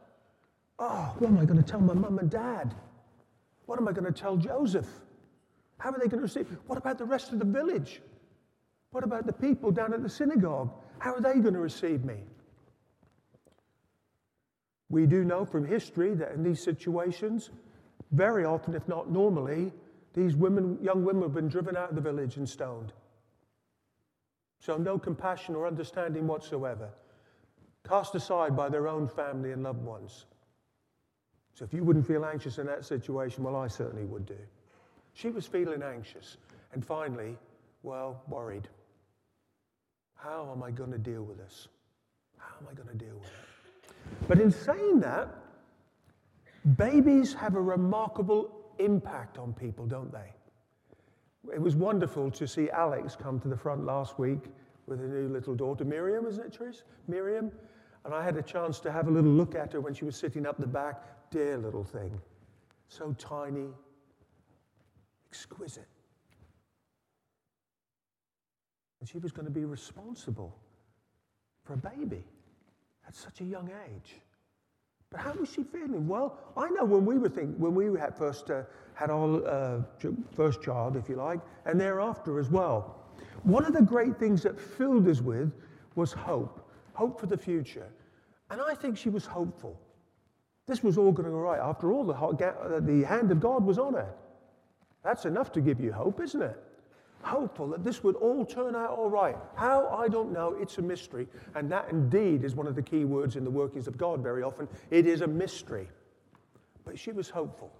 Oh, 0.78 1.14
what 1.18 1.28
am 1.28 1.38
I 1.38 1.44
going 1.44 1.62
to 1.62 1.68
tell 1.68 1.80
my 1.80 1.94
mum 1.94 2.18
and 2.18 2.30
dad? 2.30 2.74
What 3.66 3.78
am 3.78 3.88
I 3.88 3.92
going 3.92 4.12
to 4.12 4.18
tell 4.18 4.36
Joseph? 4.36 4.88
How 5.78 5.90
are 5.90 5.98
they 5.98 6.06
going 6.06 6.18
to 6.18 6.22
receive? 6.22 6.46
What 6.66 6.78
about 6.78 6.98
the 6.98 7.04
rest 7.04 7.32
of 7.32 7.38
the 7.38 7.44
village? 7.44 8.00
What 8.90 9.04
about 9.04 9.26
the 9.26 9.32
people 9.32 9.70
down 9.70 9.92
at 9.92 10.02
the 10.02 10.08
synagogue? 10.08 10.70
How 10.98 11.14
are 11.14 11.20
they 11.20 11.34
going 11.34 11.54
to 11.54 11.60
receive 11.60 12.04
me? 12.04 12.16
We 14.90 15.06
do 15.06 15.24
know 15.24 15.44
from 15.44 15.66
history 15.66 16.14
that 16.14 16.32
in 16.32 16.42
these 16.42 16.62
situations, 16.62 17.50
very 18.12 18.44
often, 18.44 18.74
if 18.74 18.88
not 18.88 19.10
normally, 19.10 19.72
these 20.14 20.34
women, 20.34 20.78
young 20.82 21.04
women 21.04 21.22
have 21.22 21.34
been 21.34 21.48
driven 21.48 21.76
out 21.76 21.90
of 21.90 21.94
the 21.94 22.00
village 22.00 22.36
and 22.36 22.48
stoned. 22.48 22.92
So, 24.60 24.76
no 24.76 24.98
compassion 24.98 25.54
or 25.54 25.66
understanding 25.66 26.26
whatsoever, 26.26 26.90
cast 27.86 28.14
aside 28.14 28.56
by 28.56 28.68
their 28.68 28.88
own 28.88 29.06
family 29.06 29.52
and 29.52 29.62
loved 29.62 29.82
ones. 29.82 30.24
So, 31.54 31.64
if 31.64 31.72
you 31.72 31.84
wouldn't 31.84 32.06
feel 32.06 32.24
anxious 32.24 32.58
in 32.58 32.66
that 32.66 32.84
situation, 32.84 33.44
well, 33.44 33.56
I 33.56 33.68
certainly 33.68 34.04
would 34.04 34.26
do. 34.26 34.38
She 35.12 35.30
was 35.30 35.46
feeling 35.46 35.82
anxious 35.82 36.38
and 36.72 36.84
finally, 36.84 37.36
well, 37.82 38.22
worried. 38.28 38.68
How 40.18 40.50
am 40.52 40.64
I 40.64 40.72
going 40.72 40.90
to 40.90 40.98
deal 40.98 41.22
with 41.22 41.38
this? 41.38 41.68
How 42.38 42.56
am 42.60 42.66
I 42.70 42.74
going 42.74 42.88
to 42.88 43.04
deal 43.04 43.14
with 43.14 43.28
it? 43.28 44.26
But 44.26 44.40
in 44.40 44.50
saying 44.50 44.98
that, 45.00 45.28
babies 46.76 47.32
have 47.34 47.54
a 47.54 47.60
remarkable 47.60 48.50
impact 48.78 49.38
on 49.38 49.52
people, 49.52 49.86
don't 49.86 50.12
they? 50.12 50.32
It 51.54 51.62
was 51.62 51.76
wonderful 51.76 52.32
to 52.32 52.46
see 52.48 52.68
Alex 52.70 53.16
come 53.16 53.38
to 53.40 53.48
the 53.48 53.56
front 53.56 53.84
last 53.84 54.18
week 54.18 54.50
with 54.86 55.00
a 55.00 55.06
new 55.06 55.28
little 55.28 55.54
daughter, 55.54 55.84
Miriam, 55.84 56.26
isn't 56.26 56.44
it, 56.44 56.58
Trish? 56.58 56.82
Miriam. 57.06 57.52
And 58.04 58.12
I 58.12 58.24
had 58.24 58.36
a 58.36 58.42
chance 58.42 58.80
to 58.80 58.90
have 58.90 59.06
a 59.06 59.10
little 59.10 59.30
look 59.30 59.54
at 59.54 59.72
her 59.72 59.80
when 59.80 59.94
she 59.94 60.04
was 60.04 60.16
sitting 60.16 60.46
up 60.46 60.58
the 60.58 60.66
back. 60.66 61.30
Dear 61.30 61.58
little 61.58 61.84
thing. 61.84 62.20
So 62.88 63.14
tiny, 63.18 63.68
exquisite. 65.30 65.86
And 69.00 69.08
she 69.08 69.18
was 69.18 69.32
going 69.32 69.46
to 69.46 69.52
be 69.52 69.64
responsible 69.64 70.56
for 71.64 71.74
a 71.74 71.76
baby 71.76 72.24
at 73.06 73.14
such 73.14 73.40
a 73.40 73.44
young 73.44 73.70
age. 73.86 74.16
But 75.10 75.20
how 75.20 75.32
was 75.32 75.50
she 75.50 75.62
feeling? 75.62 76.06
Well, 76.06 76.38
I 76.56 76.68
know 76.70 76.84
when 76.84 77.06
we 77.06 77.16
were 77.16 77.28
thinking, 77.28 77.58
when 77.58 77.74
we 77.74 77.98
had 77.98 78.16
first 78.16 78.50
uh, 78.50 78.62
had 78.94 79.10
our 79.10 79.46
uh, 79.46 79.82
first 80.34 80.60
child, 80.60 80.96
if 80.96 81.08
you 81.08 81.16
like, 81.16 81.40
and 81.64 81.80
thereafter 81.80 82.38
as 82.38 82.50
well. 82.50 82.96
One 83.44 83.64
of 83.64 83.72
the 83.72 83.82
great 83.82 84.18
things 84.18 84.42
that 84.42 84.58
filled 84.58 85.06
us 85.08 85.20
with 85.20 85.52
was 85.94 86.12
hope, 86.12 86.68
hope 86.94 87.20
for 87.20 87.26
the 87.26 87.38
future. 87.38 87.86
And 88.50 88.60
I 88.60 88.74
think 88.74 88.98
she 88.98 89.08
was 89.08 89.24
hopeful. 89.24 89.80
This 90.66 90.82
was 90.82 90.98
all 90.98 91.12
going 91.12 91.26
to 91.26 91.30
go 91.30 91.38
right. 91.38 91.60
After 91.60 91.92
all, 91.92 92.04
the, 92.04 92.80
the 92.80 93.06
hand 93.06 93.30
of 93.30 93.40
God 93.40 93.64
was 93.64 93.78
on 93.78 93.94
her. 93.94 94.12
That's 95.04 95.24
enough 95.24 95.52
to 95.52 95.60
give 95.60 95.80
you 95.80 95.92
hope, 95.92 96.20
isn't 96.20 96.42
it? 96.42 96.58
Hopeful 97.22 97.68
that 97.68 97.84
this 97.84 98.02
would 98.04 98.16
all 98.16 98.44
turn 98.44 98.74
out 98.74 98.90
all 98.90 99.10
right. 99.10 99.36
How? 99.54 99.88
I 99.88 100.08
don't 100.08 100.32
know. 100.32 100.56
It's 100.60 100.78
a 100.78 100.82
mystery. 100.82 101.26
And 101.54 101.70
that 101.70 101.88
indeed 101.90 102.44
is 102.44 102.54
one 102.54 102.66
of 102.66 102.74
the 102.74 102.82
key 102.82 103.04
words 103.04 103.36
in 103.36 103.44
the 103.44 103.50
workings 103.50 103.86
of 103.86 103.96
God 103.96 104.22
very 104.22 104.42
often. 104.42 104.68
It 104.90 105.06
is 105.06 105.20
a 105.20 105.26
mystery. 105.26 105.88
But 106.84 106.98
she 106.98 107.12
was 107.12 107.28
hopeful. 107.28 107.72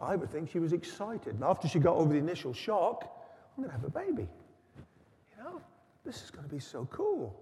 I 0.00 0.14
would 0.14 0.30
think 0.30 0.50
she 0.50 0.58
was 0.58 0.72
excited. 0.72 1.36
After 1.42 1.68
she 1.68 1.78
got 1.78 1.96
over 1.96 2.12
the 2.12 2.18
initial 2.18 2.52
shock, 2.52 3.24
I'm 3.56 3.64
going 3.64 3.74
to 3.74 3.80
have 3.80 3.84
a 3.84 3.90
baby. 3.90 4.28
You 4.76 5.42
know, 5.42 5.60
this 6.04 6.22
is 6.22 6.30
going 6.30 6.46
to 6.46 6.54
be 6.54 6.60
so 6.60 6.86
cool. 6.90 7.34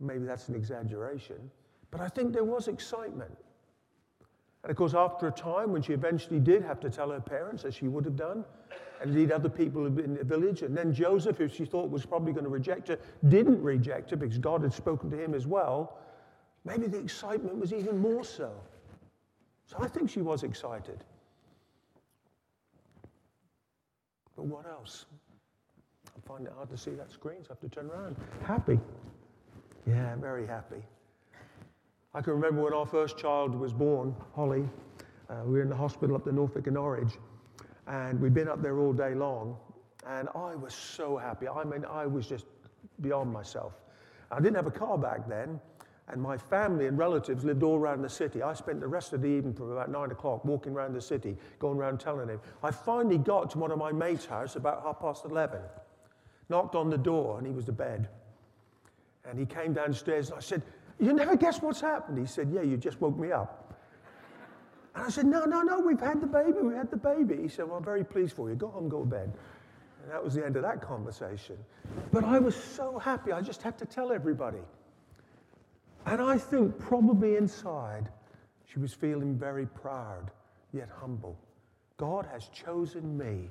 Maybe 0.00 0.24
that's 0.24 0.48
an 0.48 0.54
exaggeration. 0.54 1.50
But 1.90 2.00
I 2.00 2.08
think 2.08 2.32
there 2.32 2.44
was 2.44 2.68
excitement. 2.68 3.34
And 4.62 4.70
of 4.70 4.76
course, 4.76 4.94
after 4.94 5.28
a 5.28 5.32
time, 5.32 5.70
when 5.70 5.80
she 5.80 5.92
eventually 5.92 6.40
did 6.40 6.62
have 6.62 6.80
to 6.80 6.90
tell 6.90 7.10
her 7.10 7.20
parents, 7.20 7.64
as 7.64 7.74
she 7.74 7.86
would 7.86 8.04
have 8.04 8.16
done, 8.16 8.44
and 9.00 9.10
indeed 9.10 9.32
other 9.32 9.48
people 9.48 9.86
in 9.86 10.14
the 10.14 10.24
village, 10.24 10.62
and 10.62 10.76
then 10.76 10.92
Joseph, 10.92 11.38
who 11.38 11.48
she 11.48 11.64
thought 11.64 11.90
was 11.90 12.06
probably 12.06 12.32
going 12.32 12.44
to 12.44 12.50
reject 12.50 12.88
her, 12.88 12.98
didn't 13.28 13.62
reject 13.62 14.10
her 14.10 14.16
because 14.16 14.38
God 14.38 14.62
had 14.62 14.72
spoken 14.72 15.10
to 15.10 15.22
him 15.22 15.34
as 15.34 15.46
well, 15.46 15.98
maybe 16.64 16.86
the 16.86 16.98
excitement 16.98 17.56
was 17.58 17.72
even 17.72 17.98
more 17.98 18.24
so. 18.24 18.52
So 19.66 19.76
I 19.80 19.88
think 19.88 20.10
she 20.10 20.20
was 20.22 20.42
excited. 20.42 21.02
But 24.36 24.46
what 24.46 24.66
else? 24.66 25.06
I'm 26.14 26.22
finding 26.22 26.46
it 26.46 26.52
hard 26.54 26.70
to 26.70 26.76
see 26.76 26.92
that 26.92 27.10
screen, 27.10 27.42
so 27.42 27.48
I 27.50 27.52
have 27.52 27.60
to 27.60 27.68
turn 27.68 27.90
around. 27.90 28.16
Happy. 28.42 28.78
Yeah, 29.86 30.14
very 30.16 30.46
happy. 30.46 30.82
I 32.14 32.20
can 32.22 32.32
remember 32.32 32.62
when 32.62 32.72
our 32.72 32.86
first 32.86 33.18
child 33.18 33.54
was 33.54 33.72
born, 33.72 34.14
Holly, 34.34 34.68
uh, 35.28 35.42
we 35.44 35.54
were 35.54 35.62
in 35.62 35.68
the 35.68 35.76
hospital 35.76 36.16
up 36.16 36.24
the 36.24 36.32
Norfolk 36.32 36.66
and 36.66 36.74
Norwich, 36.74 37.18
and 37.86 38.20
we'd 38.20 38.34
been 38.34 38.48
up 38.48 38.62
there 38.62 38.78
all 38.78 38.92
day 38.92 39.14
long, 39.14 39.56
and 40.06 40.28
I 40.34 40.54
was 40.54 40.74
so 40.74 41.16
happy. 41.16 41.48
I 41.48 41.64
mean, 41.64 41.84
I 41.84 42.06
was 42.06 42.26
just 42.26 42.46
beyond 43.00 43.32
myself. 43.32 43.74
I 44.30 44.40
didn't 44.40 44.56
have 44.56 44.66
a 44.66 44.70
car 44.72 44.98
back 44.98 45.28
then, 45.28 45.60
and 46.08 46.20
my 46.20 46.36
family 46.36 46.86
and 46.86 46.98
relatives 46.98 47.44
lived 47.44 47.62
all 47.62 47.76
around 47.76 48.02
the 48.02 48.08
city. 48.08 48.42
I 48.42 48.54
spent 48.54 48.80
the 48.80 48.88
rest 48.88 49.12
of 49.12 49.22
the 49.22 49.28
evening 49.28 49.54
from 49.54 49.70
about 49.70 49.90
nine 49.90 50.10
o'clock 50.10 50.44
walking 50.44 50.72
around 50.72 50.94
the 50.94 51.00
city, 51.00 51.36
going 51.58 51.78
around 51.78 52.00
telling 52.00 52.28
him. 52.28 52.40
I 52.62 52.70
finally 52.70 53.18
got 53.18 53.50
to 53.50 53.58
one 53.58 53.70
of 53.70 53.78
my 53.78 53.92
mates' 53.92 54.26
house 54.26 54.56
about 54.56 54.82
half 54.82 55.00
past 55.00 55.24
11, 55.24 55.60
knocked 56.48 56.74
on 56.74 56.90
the 56.90 56.98
door, 56.98 57.38
and 57.38 57.46
he 57.46 57.52
was 57.52 57.64
to 57.66 57.72
bed. 57.72 58.08
And 59.24 59.38
he 59.38 59.46
came 59.46 59.72
downstairs, 59.72 60.30
and 60.30 60.38
I 60.38 60.40
said, 60.40 60.62
you 60.98 61.12
never 61.12 61.36
guess 61.36 61.60
what's 61.60 61.80
happened. 61.80 62.18
He 62.18 62.26
said, 62.26 62.50
Yeah, 62.50 62.62
you 62.62 62.76
just 62.76 63.00
woke 63.00 63.18
me 63.18 63.32
up. 63.32 63.65
And 64.96 65.04
I 65.04 65.10
said, 65.10 65.26
No, 65.26 65.44
no, 65.44 65.60
no, 65.60 65.78
we've 65.78 66.00
had 66.00 66.22
the 66.22 66.26
baby, 66.26 66.58
we 66.62 66.74
had 66.74 66.90
the 66.90 66.96
baby. 66.96 67.36
He 67.42 67.48
said, 67.48 67.66
Well, 67.66 67.76
I'm 67.76 67.84
very 67.84 68.02
pleased 68.02 68.34
for 68.34 68.48
you. 68.48 68.56
Go 68.56 68.68
home, 68.68 68.88
go 68.88 69.00
to 69.00 69.06
bed. 69.06 69.30
And 70.02 70.10
that 70.10 70.24
was 70.24 70.34
the 70.34 70.44
end 70.44 70.56
of 70.56 70.62
that 70.62 70.80
conversation. 70.80 71.58
But 72.12 72.24
I 72.24 72.38
was 72.38 72.56
so 72.56 72.98
happy, 72.98 73.30
I 73.30 73.42
just 73.42 73.60
had 73.60 73.76
to 73.78 73.84
tell 73.84 74.10
everybody. 74.10 74.62
And 76.06 76.22
I 76.22 76.38
think 76.38 76.78
probably 76.78 77.36
inside, 77.36 78.08
she 78.64 78.78
was 78.78 78.94
feeling 78.94 79.36
very 79.36 79.66
proud, 79.66 80.30
yet 80.72 80.88
humble. 80.98 81.36
God 81.98 82.26
has 82.32 82.48
chosen 82.48 83.18
me. 83.18 83.50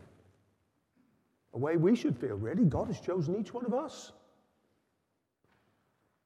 The 1.52 1.60
way 1.60 1.78
we 1.78 1.96
should 1.96 2.18
feel, 2.18 2.36
really. 2.36 2.66
God 2.66 2.88
has 2.88 3.00
chosen 3.00 3.40
each 3.40 3.54
one 3.54 3.66
of 3.66 3.74
us. 3.74 4.14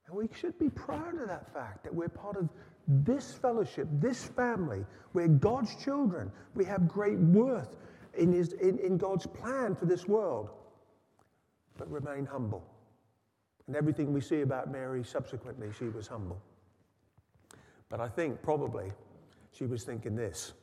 And 0.08 0.16
we 0.16 0.30
should 0.40 0.58
be 0.58 0.70
proud 0.70 1.20
of 1.22 1.28
that 1.28 1.54
fact 1.54 1.84
that 1.84 1.94
we're 1.94 2.10
part 2.10 2.38
of 2.38 2.48
this 2.90 3.34
fellowship, 3.34 3.88
this 3.94 4.26
family. 4.26 4.84
We're 5.14 5.28
God's 5.28 5.76
children. 5.76 6.32
We 6.56 6.66
have 6.66 6.88
great 6.88 7.20
worth 7.20 7.78
in, 8.16 8.34
his, 8.34 8.54
in, 8.54 8.80
in 8.80 8.98
God's 8.98 9.28
plan 9.28 9.76
for 9.76 9.86
this 9.86 10.08
world. 10.08 10.50
But 11.78 11.90
remain 11.90 12.26
humble. 12.26 12.64
And 13.68 13.76
everything 13.76 14.12
we 14.12 14.22
see 14.22 14.42
about 14.42 14.72
Mary 14.72 15.04
subsequently, 15.04 15.70
she 15.78 15.86
was 15.86 16.08
humble. 16.08 16.42
But 17.88 18.02
I 18.02 18.08
think 18.08 18.42
probably 18.42 18.92
she 19.52 19.66
was 19.66 19.84
thinking 19.84 20.16
this 20.16 20.54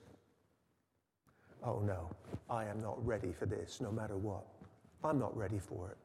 oh 1.65 1.81
no, 1.81 2.09
I 2.49 2.65
am 2.65 2.81
not 2.81 3.05
ready 3.05 3.33
for 3.33 3.47
this, 3.47 3.81
no 3.81 3.91
matter 3.91 4.17
what. 4.17 4.45
I'm 5.05 5.19
not 5.19 5.37
ready 5.37 5.59
for 5.59 5.91
it. 5.91 5.97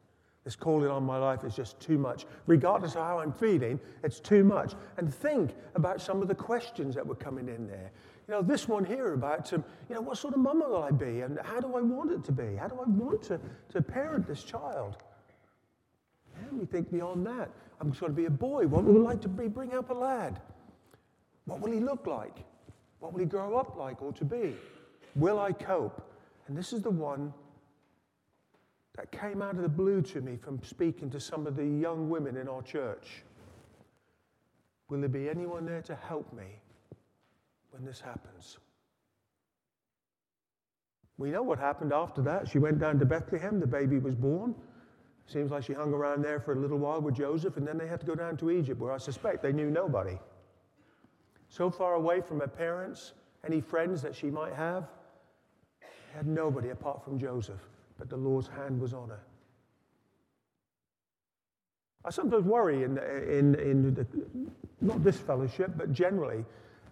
This 0.43 0.55
calling 0.55 0.89
on 0.89 1.03
my 1.03 1.17
life 1.17 1.43
is 1.43 1.55
just 1.55 1.79
too 1.79 2.00
much. 2.00 2.25
Regardless 2.48 2.95
of 2.95 3.03
how 3.03 3.19
I'm 3.19 3.31
feeling, 3.31 3.79
it's 4.03 4.19
too 4.19 4.43
much. 4.43 4.74
And 4.98 5.13
think 5.13 5.51
about 5.75 6.01
some 6.01 6.21
of 6.21 6.27
the 6.27 6.36
questions 6.36 6.95
that 6.95 7.05
were 7.05 7.15
coming 7.15 7.48
in 7.48 7.67
there. 7.67 7.91
You 8.27 8.33
know, 8.33 8.41
this 8.41 8.67
one 8.67 8.83
here 8.83 9.13
about, 9.13 9.51
um, 9.53 9.63
you 9.88 9.93
know, 9.93 10.01
what 10.01 10.17
sort 10.17 10.33
of 10.33 10.39
mama 10.39 10.67
will 10.67 10.81
I 10.81 10.91
be? 10.91 11.21
And 11.21 11.39
how 11.43 11.60
do 11.60 11.75
I 11.75 11.81
want 11.81 12.12
it 12.12 12.24
to 12.25 12.31
be? 12.31 12.55
How 12.55 12.67
do 12.67 12.79
I 12.79 12.89
want 12.89 13.21
to, 13.24 13.39
to 13.69 13.81
parent 13.81 14.25
this 14.25 14.43
child? 14.43 14.98
And 16.50 16.60
we 16.60 16.65
think 16.65 16.91
beyond 16.91 17.25
that. 17.27 17.50
I'm 17.79 17.91
going 17.91 18.12
to 18.12 18.15
be 18.15 18.25
a 18.25 18.31
boy. 18.31 18.65
What 18.65 18.83
will 18.83 18.95
it 18.95 19.03
like 19.03 19.21
to 19.21 19.27
be 19.27 19.48
bring 19.48 19.74
up 19.74 19.89
a 19.89 19.93
lad? 19.93 20.39
What 21.45 21.60
will 21.60 21.71
he 21.71 21.79
look 21.79 22.07
like? 22.07 22.45
What 23.00 23.13
will 23.13 23.19
he 23.19 23.25
grow 23.25 23.57
up 23.57 23.75
like 23.75 24.01
or 24.01 24.13
to 24.13 24.25
be? 24.25 24.55
Will 25.15 25.39
I 25.39 25.51
cope? 25.51 26.07
And 26.48 26.57
this 26.57 26.74
is 26.74 26.81
the 26.81 26.91
one 26.91 27.33
that 29.01 29.12
came 29.20 29.41
out 29.41 29.55
of 29.55 29.63
the 29.63 29.70
blue 29.70 30.00
to 30.00 30.22
me 30.22 30.38
from 30.38 30.62
speaking 30.63 31.10
to 31.10 31.20
some 31.20 31.48
of 31.48 31.55
the 31.55 31.65
young 31.65 32.08
women 32.08 32.38
in 32.38 32.48
our 32.48 32.62
church. 32.62 33.24
Will 34.89 35.00
there 35.00 35.10
be 35.10 35.27
anyone 35.27 35.65
there 35.65 35.81
to 35.84 35.96
help 35.96 36.31
me 36.34 36.60
when 37.72 37.84
this 37.84 38.00
happens? 38.00 38.60
We 41.17 41.31
know 41.31 41.41
what 41.41 41.58
happened 41.58 41.91
after 41.91 42.22
that. 42.24 42.48
She 42.48 42.60
went 42.60 42.77
down 42.77 43.00
to 43.00 43.05
Bethlehem, 43.05 43.60
the 43.60 43.65
baby 43.65 43.98
was 43.98 44.13
born. 44.13 44.53
Seems 45.25 45.50
like 45.50 45.63
she 45.63 45.74
hung 45.74 45.93
around 45.93 46.24
there 46.24 46.39
for 46.39 46.53
a 46.53 46.60
little 46.60 46.77
while 46.77 47.01
with 47.01 47.15
Joseph, 47.15 47.58
and 47.58 47.65
then 47.65 47.79
they 47.79 47.88
had 47.88 48.01
to 48.01 48.05
go 48.05 48.13
down 48.13 48.38
to 48.38 48.51
Egypt, 48.51 48.79
where 48.79 48.91
I 48.91 48.98
suspect 48.98 49.41
they 49.41 49.53
knew 49.53 49.72
nobody. 49.72 50.20
So 51.50 51.72
far 51.72 51.96
away 51.96 52.22
from 52.22 52.39
her 52.41 52.48
parents, 52.48 53.13
any 53.48 53.62
friends 53.62 54.01
that 54.03 54.15
she 54.15 54.29
might 54.29 54.53
have, 54.53 54.89
had 56.13 56.27
nobody 56.27 56.70
apart 56.70 57.03
from 57.03 57.17
Joseph, 57.17 57.62
but 58.01 58.10
the 58.10 58.17
Lord's 58.17 58.48
hand 58.48 58.81
was 58.81 58.96
on 58.96 59.10
her. 59.10 59.20
I 62.03 62.10
sometimes 62.10 62.46
worry 62.46 62.81
in, 62.81 62.98
in, 62.98 63.53
in 63.53 63.93
the, 63.93 64.08
not 64.81 65.03
this 65.03 65.17
fellowship, 65.17 65.74
but 65.77 65.93
generally 65.93 66.43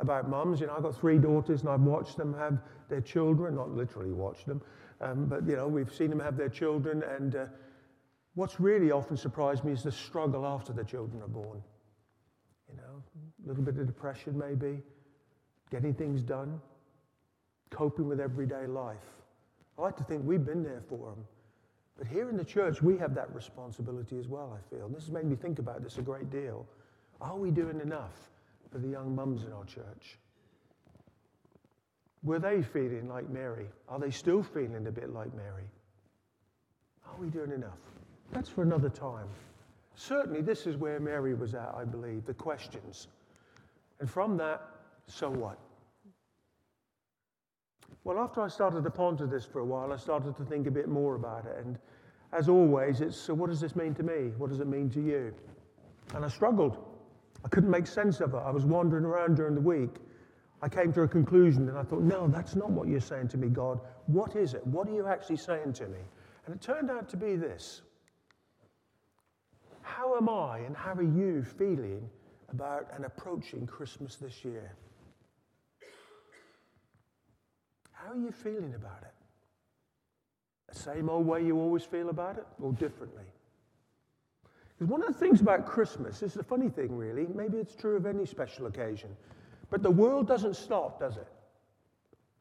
about 0.01 0.29
mums. 0.29 0.61
You 0.61 0.67
know, 0.67 0.75
I've 0.77 0.83
got 0.83 0.95
three 0.95 1.17
daughters 1.17 1.61
and 1.61 1.69
I've 1.71 1.81
watched 1.81 2.15
them 2.15 2.35
have 2.35 2.59
their 2.89 3.01
children, 3.01 3.55
not 3.55 3.71
literally 3.71 4.11
watched 4.11 4.45
them, 4.45 4.61
um, 5.01 5.25
but 5.25 5.47
you 5.47 5.55
know, 5.55 5.67
we've 5.67 5.91
seen 5.91 6.11
them 6.11 6.19
have 6.19 6.37
their 6.37 6.47
children. 6.47 7.01
And 7.01 7.35
uh, 7.35 7.45
what's 8.35 8.59
really 8.59 8.91
often 8.91 9.17
surprised 9.17 9.63
me 9.63 9.71
is 9.71 9.81
the 9.81 9.91
struggle 9.91 10.45
after 10.45 10.73
the 10.73 10.83
children 10.83 11.23
are 11.23 11.27
born. 11.27 11.63
You 12.69 12.77
know, 12.77 13.03
a 13.43 13.47
little 13.47 13.63
bit 13.63 13.79
of 13.79 13.87
depression 13.87 14.37
maybe, 14.37 14.83
getting 15.71 15.95
things 15.95 16.21
done, 16.21 16.61
coping 17.71 18.07
with 18.07 18.19
everyday 18.19 18.67
life. 18.67 19.18
I 19.79 19.81
like 19.81 19.95
to 19.97 20.03
think 20.03 20.25
we've 20.25 20.45
been 20.45 20.61
there 20.61 20.81
for 20.89 21.11
them. 21.11 21.25
But 21.97 22.07
here 22.07 22.29
in 22.29 22.35
the 22.35 22.43
church, 22.43 22.81
we 22.81 22.97
have 22.97 23.15
that 23.15 23.33
responsibility 23.33 24.19
as 24.19 24.27
well, 24.27 24.57
I 24.57 24.75
feel. 24.75 24.89
This 24.89 25.03
has 25.03 25.11
made 25.11 25.25
me 25.25 25.37
think 25.37 25.59
about 25.59 25.83
this 25.83 25.97
a 25.97 26.01
great 26.01 26.29
deal. 26.29 26.65
Are 27.21 27.37
we 27.37 27.49
doing 27.49 27.79
enough 27.79 28.29
for 28.71 28.79
the 28.79 28.89
young 28.89 29.15
mums 29.15 29.45
in 29.45 29.53
our 29.53 29.63
church? 29.63 30.17
Were 32.23 32.39
they 32.39 32.61
feeling 32.61 33.07
like 33.07 33.29
Mary? 33.29 33.67
Are 33.87 33.99
they 33.99 34.11
still 34.11 34.43
feeling 34.43 34.85
a 34.87 34.91
bit 34.91 35.13
like 35.13 35.33
Mary? 35.33 35.69
Are 37.07 37.15
we 37.17 37.29
doing 37.29 37.51
enough? 37.51 37.79
That's 38.33 38.49
for 38.49 38.63
another 38.63 38.89
time. 38.89 39.27
Certainly, 39.95 40.41
this 40.41 40.67
is 40.67 40.75
where 40.75 40.99
Mary 40.99 41.33
was 41.33 41.53
at, 41.53 41.73
I 41.75 41.85
believe, 41.85 42.25
the 42.25 42.33
questions. 42.33 43.07
And 44.01 44.09
from 44.09 44.35
that, 44.37 44.61
so 45.07 45.29
what? 45.29 45.57
Well, 48.03 48.17
after 48.19 48.41
I 48.41 48.47
started 48.47 48.83
to 48.83 48.89
ponder 48.89 49.27
this 49.27 49.45
for 49.45 49.59
a 49.59 49.65
while, 49.65 49.91
I 49.91 49.97
started 49.97 50.35
to 50.37 50.45
think 50.45 50.67
a 50.67 50.71
bit 50.71 50.87
more 50.87 51.15
about 51.15 51.45
it. 51.45 51.57
And 51.63 51.77
as 52.31 52.47
always, 52.47 53.01
it's 53.01 53.17
so 53.17 53.33
what 53.33 53.49
does 53.49 53.59
this 53.59 53.75
mean 53.75 53.93
to 53.95 54.03
me? 54.03 54.31
What 54.37 54.49
does 54.49 54.59
it 54.59 54.67
mean 54.67 54.89
to 54.91 55.01
you? 55.01 55.33
And 56.15 56.23
I 56.23 56.29
struggled. 56.29 56.77
I 57.43 57.47
couldn't 57.49 57.69
make 57.69 57.87
sense 57.87 58.19
of 58.21 58.33
it. 58.33 58.37
I 58.37 58.51
was 58.51 58.65
wandering 58.65 59.05
around 59.05 59.35
during 59.35 59.55
the 59.55 59.61
week. 59.61 59.97
I 60.61 60.67
came 60.67 60.91
to 60.93 61.03
a 61.03 61.07
conclusion 61.07 61.69
and 61.69 61.77
I 61.77 61.83
thought, 61.83 62.01
no, 62.01 62.27
that's 62.27 62.55
not 62.55 62.69
what 62.69 62.87
you're 62.87 62.99
saying 62.99 63.29
to 63.29 63.37
me, 63.37 63.47
God. 63.47 63.79
What 64.07 64.35
is 64.35 64.53
it? 64.53 64.65
What 64.67 64.87
are 64.87 64.93
you 64.93 65.07
actually 65.07 65.37
saying 65.37 65.73
to 65.73 65.87
me? 65.87 65.99
And 66.45 66.55
it 66.55 66.61
turned 66.61 66.89
out 66.89 67.07
to 67.09 67.17
be 67.17 67.35
this 67.35 67.81
How 69.81 70.15
am 70.17 70.27
I 70.27 70.59
and 70.59 70.75
how 70.75 70.93
are 70.93 71.01
you 71.01 71.43
feeling 71.43 72.09
about 72.49 72.87
and 72.93 73.05
approaching 73.05 73.65
Christmas 73.67 74.15
this 74.15 74.43
year? 74.43 74.75
How 78.09 78.15
are 78.15 78.17
you 78.17 78.31
feeling 78.31 78.73
about 78.73 79.03
it? 79.03 79.13
The 80.67 80.79
same 80.79 81.11
old 81.11 81.27
way 81.27 81.45
you 81.45 81.59
always 81.59 81.83
feel 81.83 82.09
about 82.09 82.39
it, 82.39 82.47
or 82.59 82.73
differently? 82.73 83.25
Because 84.73 84.89
one 84.89 85.03
of 85.03 85.09
the 85.09 85.13
things 85.13 85.41
about 85.41 85.67
Christmas, 85.67 86.19
this 86.19 86.31
is 86.31 86.37
a 86.37 86.43
funny 86.43 86.69
thing, 86.69 86.97
really, 86.97 87.27
maybe 87.35 87.59
it's 87.59 87.75
true 87.75 87.95
of 87.95 88.07
any 88.07 88.25
special 88.25 88.65
occasion, 88.65 89.15
but 89.69 89.83
the 89.83 89.91
world 89.91 90.27
doesn't 90.27 90.55
stop, 90.55 90.99
does 90.99 91.17
it? 91.17 91.27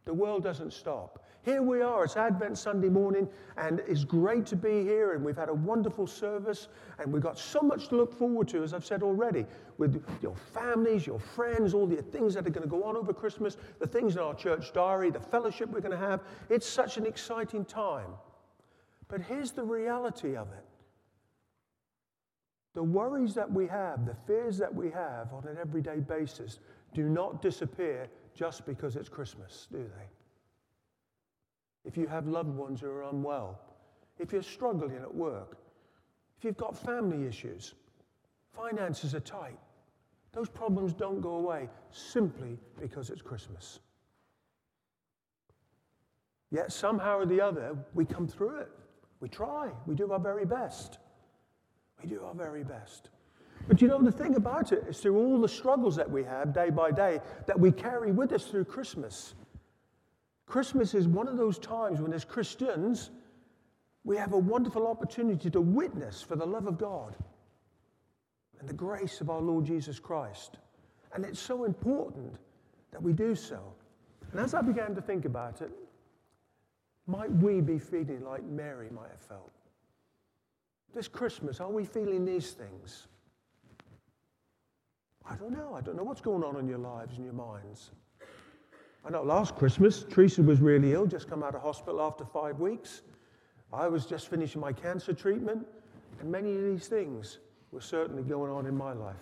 The 0.07 0.15
world 0.15 0.43
doesn't 0.43 0.73
stop. 0.73 1.23
Here 1.49 1.63
we 1.63 1.81
are, 1.81 2.05
it's 2.05 2.19
Advent 2.19 2.59
Sunday 2.59 2.91
morning, 2.91 3.27
and 3.57 3.81
it's 3.89 4.05
great 4.05 4.45
to 4.49 4.55
be 4.55 4.83
here, 4.83 5.15
and 5.15 5.25
we've 5.25 5.35
had 5.35 5.49
a 5.49 5.55
wonderful 5.55 6.07
service, 6.07 6.69
and 6.99 7.11
we've 7.11 7.23
got 7.23 7.39
so 7.39 7.63
much 7.63 7.89
to 7.89 7.97
look 7.97 8.13
forward 8.13 8.49
to, 8.49 8.63
as 8.63 8.75
I've 8.75 8.85
said 8.85 9.03
already, 9.03 9.47
with 9.79 10.05
your 10.21 10.37
families, 10.37 11.07
your 11.07 11.19
friends, 11.19 11.73
all 11.73 11.87
the 11.87 12.03
things 12.03 12.35
that 12.35 12.47
are 12.47 12.51
going 12.51 12.65
to 12.65 12.69
go 12.69 12.85
on 12.85 12.99
over 12.99 13.15
Christmas, 13.15 13.57
the 13.81 13.87
things 13.87 14.17
in 14.17 14.21
our 14.21 14.35
church 14.35 14.75
diary, 14.75 15.11
the 15.11 15.21
fellowship 15.21 15.71
we're 15.71 15.81
going 15.81 15.99
to 15.99 16.07
have. 16.07 16.21
It's 16.51 16.69
such 16.69 16.99
an 16.99 17.07
exciting 17.07 17.65
time. 17.65 18.11
But 19.09 19.23
here's 19.23 19.53
the 19.53 19.65
reality 19.65 20.37
of 20.37 20.49
it 20.49 20.67
the 22.75 22.83
worries 22.83 23.33
that 23.33 23.51
we 23.51 23.67
have, 23.69 24.05
the 24.05 24.17
fears 24.27 24.59
that 24.59 24.75
we 24.75 24.91
have 24.91 25.33
on 25.33 25.49
an 25.49 25.57
everyday 25.59 26.01
basis 26.01 26.59
do 26.93 27.09
not 27.09 27.41
disappear 27.41 28.07
just 28.35 28.67
because 28.67 28.97
it's 28.97 29.09
Christmas, 29.09 29.67
do 29.73 29.79
they? 29.79 30.18
If 31.89 31.97
you 31.97 32.07
have 32.07 32.29
loved 32.29 32.55
ones 32.55 32.83
who 32.83 32.91
are 32.91 33.05
unwell, 33.05 33.59
if 34.19 34.31
you're 34.31 34.43
struggling 34.43 34.97
at 34.97 35.15
work, 35.15 35.57
if 36.37 36.45
you've 36.45 36.59
got 36.59 36.77
family 36.77 37.27
issues, 37.27 37.75
finances 38.53 39.15
are 39.15 39.21
tight, 39.21 39.59
those 40.33 40.51
problems 40.51 40.93
don't 40.93 41.23
go 41.23 41.37
away 41.37 41.71
simply 41.91 42.59
because 42.79 43.09
it's 43.09 43.23
Christmas. 43.23 43.81
Yet 46.51 46.73
somehow 46.73 47.21
or 47.21 47.27
the 47.27 47.41
other, 47.41 47.75
we 47.95 48.05
come 48.05 48.29
through 48.29 48.59
it. 48.59 48.69
We 49.21 49.31
try, 49.31 49.71
we 49.87 49.95
do 49.95 50.13
our 50.13 50.21
very 50.21 50.45
best. 50.45 50.99
We 52.03 52.09
do 52.11 52.23
our 52.23 52.35
very 52.35 52.65
best. 52.65 53.09
But 53.67 53.81
you 53.81 53.89
know, 53.89 54.03
the 54.03 54.13
thing 54.13 54.37
about 54.37 54.73
it 54.73 54.85
is 54.87 55.01
through 55.01 55.17
all 55.17 55.41
the 55.41 55.49
struggles 55.49 55.97
that 55.97 56.11
we 56.11 56.23
have 56.25 56.53
day 56.53 56.69
by 56.69 56.91
day 56.91 57.23
that 57.47 57.59
we 57.59 57.73
carry 57.73 58.13
with 58.13 58.33
us 58.33 58.45
through 58.45 58.67
Christmas. 58.67 59.35
Christmas 60.49 60.95
is 60.95 61.07
one 61.07 61.29
of 61.29 61.37
those 61.37 61.59
times 61.59 62.01
when, 62.01 62.13
as 62.15 62.25
Christians, 62.25 63.11
we 64.05 64.17
have 64.17 64.33
a 64.33 64.39
wonderful 64.39 64.87
opportunity 64.87 65.51
to 65.51 65.61
witness 65.61 66.23
for 66.23 66.37
the 66.37 66.47
love 66.47 66.67
of 66.67 66.79
God 66.79 67.15
and 68.59 68.69
the 68.69 68.75
grace 68.75 69.21
of 69.21 69.29
our 69.29 69.41
Lord 69.41 69.67
Jesus 69.67 69.99
Christ. 69.99 70.57
And 71.15 71.25
it's 71.25 71.39
so 71.39 71.65
important 71.65 72.35
that 72.93 73.03
we 73.03 73.13
do 73.13 73.35
so. 73.35 73.61
And 74.33 74.41
as 74.41 74.55
I 74.55 74.63
began 74.63 74.95
to 74.95 75.03
think 75.03 75.27
about 75.27 75.61
it, 75.61 75.71
might 77.07 77.31
we 77.31 77.61
be 77.61 77.79
feeling 77.79 78.25
like 78.25 78.43
Mary 78.45 78.89
might 78.91 79.11
have 79.11 79.21
felt? 79.21 79.53
This 80.95 81.09
Christmas, 81.09 81.61
are 81.61 81.71
we 81.71 81.85
feeling 81.85 82.25
these 82.25 82.53
things? 82.53 83.07
I 85.29 85.37
don't 85.37 85.53
know. 85.53 85.75
I 85.75 85.83
don't 85.83 85.97
know 85.97 86.05
what's 86.05 86.23
going 86.23 86.43
on 86.43 86.57
in 86.57 86.67
your 86.67 86.79
lives 86.79 87.17
and 87.17 87.25
your 87.25 87.35
minds. 87.35 87.91
I 89.05 89.11
know 89.11 89.23
last 89.23 89.57
Christmas, 89.57 90.05
Teresa 90.05 90.43
was 90.43 90.61
really 90.61 90.93
ill, 90.93 91.07
just 91.07 91.29
come 91.31 91.43
out 91.43 91.55
of 91.55 91.63
hospital 91.63 92.01
after 92.01 92.25
five 92.25 92.61
weeks. 92.61 93.03
I 93.73 93.87
was 93.89 94.07
just 94.07 94.29
finishing 94.29 94.61
my 94.61 94.73
cancer 94.73 95.13
treatment, 95.13 95.67
and 96.21 96.31
many 96.31 96.55
of 96.55 96.63
these 96.63 96.89
things 96.89 97.39
were 97.71 97.81
certainly 97.81 98.23
going 98.23 98.51
on 98.51 98.67
in 98.67 98.77
my 98.77 98.93
life. 98.93 99.17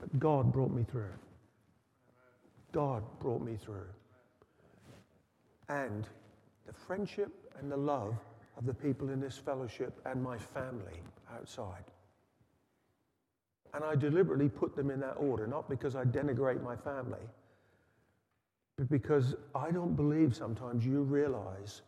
But 0.00 0.18
God 0.18 0.52
brought 0.52 0.70
me 0.70 0.84
through. 0.84 1.12
God 2.72 3.02
brought 3.20 3.42
me 3.42 3.56
through. 3.56 3.88
And 5.68 6.06
the 6.66 6.72
friendship 6.72 7.30
and 7.58 7.70
the 7.70 7.76
love 7.76 8.14
of 8.56 8.66
the 8.66 8.74
people 8.74 9.10
in 9.10 9.20
this 9.20 9.36
fellowship 9.36 10.00
and 10.04 10.22
my 10.22 10.38
family 10.38 11.00
outside. 11.34 11.84
And 13.74 13.84
I 13.84 13.94
deliberately 13.94 14.48
put 14.48 14.74
them 14.74 14.90
in 14.90 15.00
that 15.00 15.14
order, 15.18 15.46
not 15.46 15.68
because 15.68 15.94
I 15.94 16.04
denigrate 16.04 16.62
my 16.62 16.76
family, 16.76 17.20
but 18.76 18.88
because 18.90 19.34
I 19.54 19.70
don't 19.70 19.94
believe 19.94 20.34
sometimes 20.34 20.86
you 20.86 21.02
realize 21.02 21.82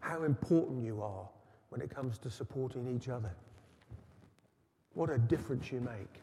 how 0.00 0.22
important 0.22 0.84
you 0.84 1.02
are 1.02 1.28
when 1.70 1.80
it 1.80 1.94
comes 1.94 2.18
to 2.18 2.30
supporting 2.30 2.94
each 2.94 3.08
other. 3.08 3.34
What 4.94 5.10
a 5.10 5.18
difference 5.18 5.70
you 5.70 5.80
make. 5.80 6.20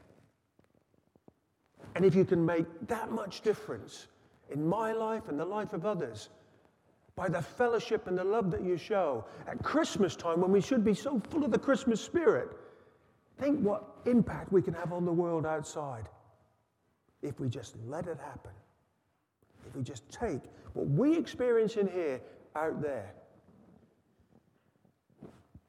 And 1.96 2.04
if 2.04 2.16
you 2.16 2.26
can 2.26 2.44
make 2.44 2.66
that 2.88 3.12
much 3.12 3.42
difference 3.42 4.08
in 4.50 4.68
my 4.68 4.94
life 4.94 5.28
and 5.28 5.40
the 5.40 5.46
life 5.46 5.74
of 5.74 5.86
others, 5.86 6.30
by 7.16 7.30
the 7.30 7.42
fellowship 7.42 8.08
and 8.08 8.18
the 8.18 8.24
love 8.24 8.50
that 8.52 8.64
you 8.64 8.78
show. 8.78 9.26
At 9.48 9.62
Christmas 9.64 10.16
time, 10.16 10.42
when 10.42 10.52
we 10.52 10.62
should 10.62 10.84
be 10.84 10.94
so 10.94 11.22
full 11.30 11.44
of 11.44 11.52
the 11.52 11.60
Christmas 11.60 12.02
spirit, 12.02 12.50
think 13.44 13.60
what 13.60 13.84
impact 14.06 14.54
we 14.54 14.62
can 14.62 14.74
have 14.74 14.94
on 14.94 15.04
the 15.06 15.12
world 15.12 15.46
outside 15.46 16.08
if 17.22 17.40
we 17.40 17.50
just 17.50 17.76
let 17.88 18.08
it 18.08 18.18
happen. 18.24 18.52
If 19.68 19.76
we 19.76 19.84
just 19.84 20.10
take 20.10 20.42
what 20.74 20.88
we 20.88 21.18
experience 21.18 21.76
in 21.76 21.88
here 21.88 22.22
out 22.56 22.82
there. 22.82 23.14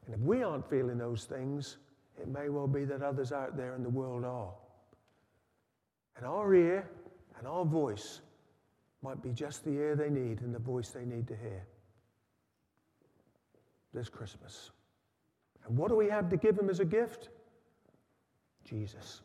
And 0.07 0.15
if 0.15 0.21
we 0.21 0.43
aren't 0.43 0.69
feeling 0.69 0.99
those 0.99 1.25
things, 1.25 1.79
it 2.21 2.29
may 2.29 2.49
well 2.49 2.69
be 2.69 2.85
that 2.85 3.03
others 3.03 3.33
out 3.33 3.57
there 3.57 3.75
in 3.75 3.83
the 3.83 3.89
world 3.89 4.25
are. 4.25 4.53
And 6.17 6.27
our 6.27 6.55
ear 6.55 6.89
and 7.39 7.49
our 7.49 7.65
voice 7.65 8.21
might 9.03 9.21
be 9.21 9.31
just 9.31 9.65
the 9.65 9.73
ear 9.73 9.97
they 9.97 10.11
need 10.11 10.43
and 10.43 10.55
the 10.55 10.61
voice 10.61 10.91
they 10.91 11.05
need 11.05 11.27
to 11.27 11.37
hear 11.37 11.67
this 13.93 14.09
Christmas. 14.09 14.71
And 15.67 15.77
what 15.77 15.89
do 15.89 15.97
we 15.97 16.09
have 16.09 16.29
to 16.31 16.37
give 16.37 16.57
them 16.57 16.71
as 16.71 16.79
a 16.79 16.85
gift? 16.85 17.31
Jesus. 18.65 19.21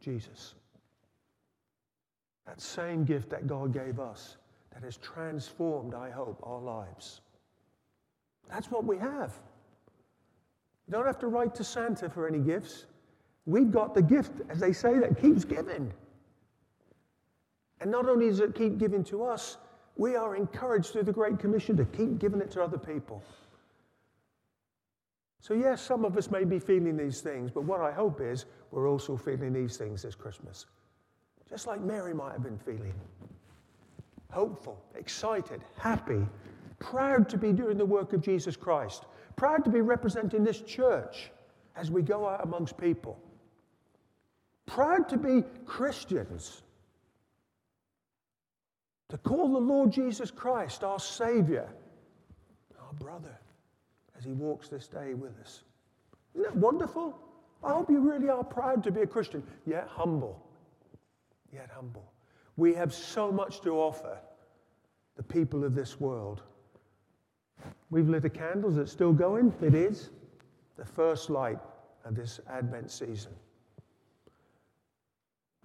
Jesus. 0.00 0.54
That 2.46 2.60
same 2.60 3.04
gift 3.04 3.30
that 3.30 3.46
God 3.46 3.72
gave 3.72 3.98
us 3.98 4.36
that 4.72 4.84
has 4.84 4.96
transformed, 4.98 5.94
I 5.94 6.10
hope, 6.10 6.40
our 6.44 6.60
lives. 6.60 7.20
That's 8.48 8.70
what 8.70 8.84
we 8.84 8.98
have. 8.98 9.32
You 10.86 10.92
don't 10.92 11.06
have 11.06 11.18
to 11.20 11.26
write 11.26 11.54
to 11.56 11.64
Santa 11.64 12.08
for 12.08 12.28
any 12.28 12.38
gifts. 12.38 12.84
We've 13.46 13.70
got 13.70 13.94
the 13.94 14.02
gift, 14.02 14.32
as 14.48 14.60
they 14.60 14.72
say, 14.72 14.98
that 14.98 15.20
keeps 15.20 15.44
giving. 15.44 15.92
And 17.80 17.90
not 17.90 18.08
only 18.08 18.28
does 18.28 18.40
it 18.40 18.54
keep 18.54 18.78
giving 18.78 19.02
to 19.04 19.24
us, 19.24 19.56
we 19.96 20.14
are 20.14 20.36
encouraged 20.36 20.90
through 20.92 21.04
the 21.04 21.12
Great 21.12 21.38
Commission 21.38 21.76
to 21.76 21.84
keep 21.84 22.18
giving 22.18 22.40
it 22.40 22.50
to 22.52 22.62
other 22.62 22.78
people. 22.78 23.22
So, 25.46 25.54
yes, 25.54 25.80
some 25.80 26.04
of 26.04 26.16
us 26.16 26.28
may 26.28 26.42
be 26.42 26.58
feeling 26.58 26.96
these 26.96 27.20
things, 27.20 27.52
but 27.52 27.62
what 27.62 27.80
I 27.80 27.92
hope 27.92 28.20
is 28.20 28.46
we're 28.72 28.90
also 28.90 29.16
feeling 29.16 29.52
these 29.52 29.76
things 29.76 30.02
this 30.02 30.16
Christmas. 30.16 30.66
Just 31.48 31.68
like 31.68 31.80
Mary 31.80 32.12
might 32.12 32.32
have 32.32 32.42
been 32.42 32.58
feeling. 32.58 32.92
Hopeful, 34.32 34.82
excited, 34.96 35.60
happy, 35.78 36.26
proud 36.80 37.28
to 37.28 37.38
be 37.38 37.52
doing 37.52 37.78
the 37.78 37.86
work 37.86 38.12
of 38.12 38.22
Jesus 38.22 38.56
Christ, 38.56 39.04
proud 39.36 39.62
to 39.62 39.70
be 39.70 39.82
representing 39.82 40.42
this 40.42 40.62
church 40.62 41.30
as 41.76 41.92
we 41.92 42.02
go 42.02 42.26
out 42.28 42.42
amongst 42.42 42.76
people, 42.76 43.16
proud 44.66 45.08
to 45.10 45.16
be 45.16 45.44
Christians, 45.64 46.62
to 49.10 49.18
call 49.18 49.52
the 49.52 49.60
Lord 49.60 49.92
Jesus 49.92 50.32
Christ 50.32 50.82
our 50.82 50.98
Savior, 50.98 51.68
our 52.80 52.92
brother, 52.94 53.38
as 54.16 54.24
He 54.24 54.32
walks 54.32 54.68
this 54.68 54.86
day 54.88 55.14
with 55.14 55.38
us. 55.40 55.62
Isn't 56.34 56.44
that 56.44 56.56
wonderful? 56.56 57.18
I 57.64 57.72
hope 57.72 57.90
you 57.90 58.00
really 58.00 58.28
are 58.28 58.44
proud 58.44 58.84
to 58.84 58.90
be 58.90 59.02
a 59.02 59.06
Christian, 59.06 59.42
yet 59.66 59.88
humble. 59.88 60.42
Yet 61.52 61.70
humble. 61.74 62.12
We 62.56 62.74
have 62.74 62.92
so 62.92 63.32
much 63.32 63.60
to 63.62 63.70
offer 63.78 64.18
the 65.16 65.22
people 65.22 65.64
of 65.64 65.74
this 65.74 65.98
world. 66.00 66.42
We've 67.90 68.08
lit 68.08 68.24
a 68.24 68.30
candle. 68.30 68.70
Is 68.70 68.76
it 68.76 68.88
still 68.88 69.12
going? 69.12 69.52
It 69.62 69.74
is. 69.74 70.10
The 70.76 70.84
first 70.84 71.30
light 71.30 71.58
of 72.04 72.14
this 72.14 72.40
Advent 72.48 72.90
season. 72.90 73.32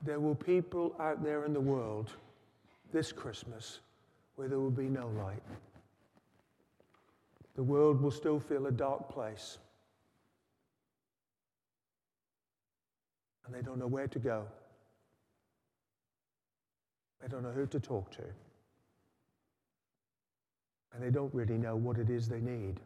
There 0.03 0.19
will 0.19 0.35
people 0.35 0.95
out 0.99 1.23
there 1.23 1.45
in 1.45 1.53
the 1.53 1.61
world 1.61 2.11
this 2.91 3.11
Christmas 3.11 3.79
where 4.35 4.47
there 4.47 4.59
will 4.59 4.71
be 4.71 4.89
no 4.89 5.07
light. 5.09 5.43
The 7.61 7.65
world 7.65 8.01
will 8.01 8.09
still 8.09 8.39
feel 8.39 8.65
a 8.65 8.71
dark 8.71 9.07
place. 9.07 9.59
And 13.45 13.53
they 13.53 13.61
don't 13.61 13.77
know 13.77 13.85
where 13.85 14.07
to 14.07 14.17
go. 14.17 14.47
They 17.21 17.27
don't 17.27 17.43
know 17.43 17.51
who 17.51 17.67
to 17.67 17.79
talk 17.79 18.09
to. 18.13 18.23
And 20.91 21.03
they 21.03 21.11
don't 21.11 21.31
really 21.35 21.59
know 21.59 21.75
what 21.75 21.99
it 21.99 22.09
is 22.09 22.27
they 22.27 22.41
need. 22.41 22.79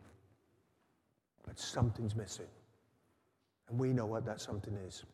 But 1.48 1.58
something's 1.58 2.14
missing. 2.14 2.50
And 3.70 3.80
we 3.80 3.94
know 3.94 4.06
what 4.06 4.26
that 4.26 4.42
something 4.42 4.74
is. 4.86 5.06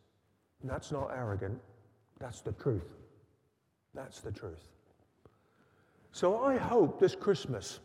And 0.63 0.71
that's 0.71 0.91
not 0.91 1.11
arrogant, 1.15 1.59
that's 2.19 2.41
the 2.41 2.53
truth. 2.53 2.95
That's 3.93 4.21
the 4.21 4.31
truth. 4.31 4.69
So 6.11 6.43
I 6.43 6.57
hope 6.57 6.99
this 6.99 7.13
Christmas, 7.13 7.79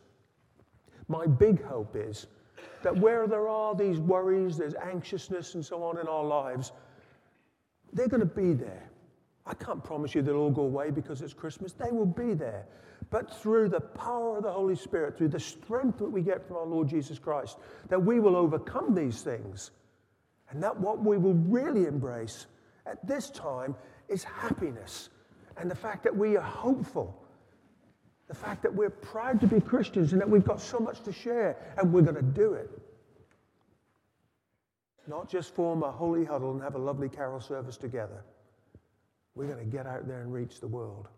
my 1.08 1.26
big 1.26 1.62
hope 1.64 1.96
is 1.96 2.26
that 2.82 2.96
where 2.96 3.26
there 3.26 3.48
are 3.48 3.74
these 3.74 3.98
worries, 3.98 4.56
there's 4.56 4.74
anxiousness 4.74 5.54
and 5.54 5.64
so 5.64 5.82
on 5.82 5.98
in 5.98 6.06
our 6.06 6.24
lives, 6.24 6.72
they're 7.92 8.08
going 8.08 8.20
to 8.20 8.26
be 8.26 8.52
there. 8.52 8.90
I 9.46 9.54
can't 9.54 9.82
promise 9.82 10.14
you 10.14 10.22
they'll 10.22 10.36
all 10.36 10.50
go 10.50 10.62
away 10.62 10.90
because 10.90 11.22
it's 11.22 11.32
Christmas. 11.32 11.72
They 11.72 11.92
will 11.92 12.06
be 12.06 12.34
there. 12.34 12.66
But 13.10 13.32
through 13.40 13.68
the 13.68 13.80
power 13.80 14.38
of 14.38 14.42
the 14.42 14.50
Holy 14.50 14.74
Spirit, 14.74 15.16
through 15.16 15.28
the 15.28 15.40
strength 15.40 15.98
that 15.98 16.10
we 16.10 16.22
get 16.22 16.46
from 16.46 16.56
our 16.56 16.66
Lord 16.66 16.88
Jesus 16.88 17.18
Christ, 17.18 17.58
that 17.88 18.02
we 18.02 18.18
will 18.18 18.34
overcome 18.34 18.94
these 18.94 19.22
things. 19.22 19.70
And 20.50 20.62
that 20.62 20.78
what 20.78 21.04
we 21.04 21.16
will 21.18 21.34
really 21.34 21.86
embrace 21.86 22.46
at 22.86 23.04
this 23.06 23.30
time 23.30 23.76
is 24.08 24.24
happiness 24.24 25.10
and 25.56 25.70
the 25.70 25.74
fact 25.74 26.02
that 26.04 26.14
we 26.14 26.36
are 26.36 26.42
hopeful. 26.42 27.22
The 28.28 28.34
fact 28.34 28.62
that 28.62 28.74
we're 28.74 28.90
proud 28.90 29.40
to 29.40 29.46
be 29.46 29.60
Christians 29.60 30.12
and 30.12 30.20
that 30.20 30.28
we've 30.28 30.44
got 30.44 30.60
so 30.60 30.78
much 30.78 31.00
to 31.02 31.12
share 31.12 31.56
and 31.78 31.92
we're 31.92 32.02
going 32.02 32.16
to 32.16 32.22
do 32.22 32.54
it. 32.54 32.70
Not 35.06 35.28
just 35.28 35.54
form 35.54 35.84
a 35.84 35.90
holy 35.90 36.24
huddle 36.24 36.50
and 36.52 36.60
have 36.62 36.74
a 36.74 36.78
lovely 36.78 37.08
carol 37.08 37.40
service 37.40 37.76
together. 37.76 38.24
We're 39.36 39.46
going 39.46 39.58
to 39.58 39.70
get 39.70 39.86
out 39.86 40.08
there 40.08 40.22
and 40.22 40.32
reach 40.32 40.60
the 40.60 40.66
world. 40.66 41.08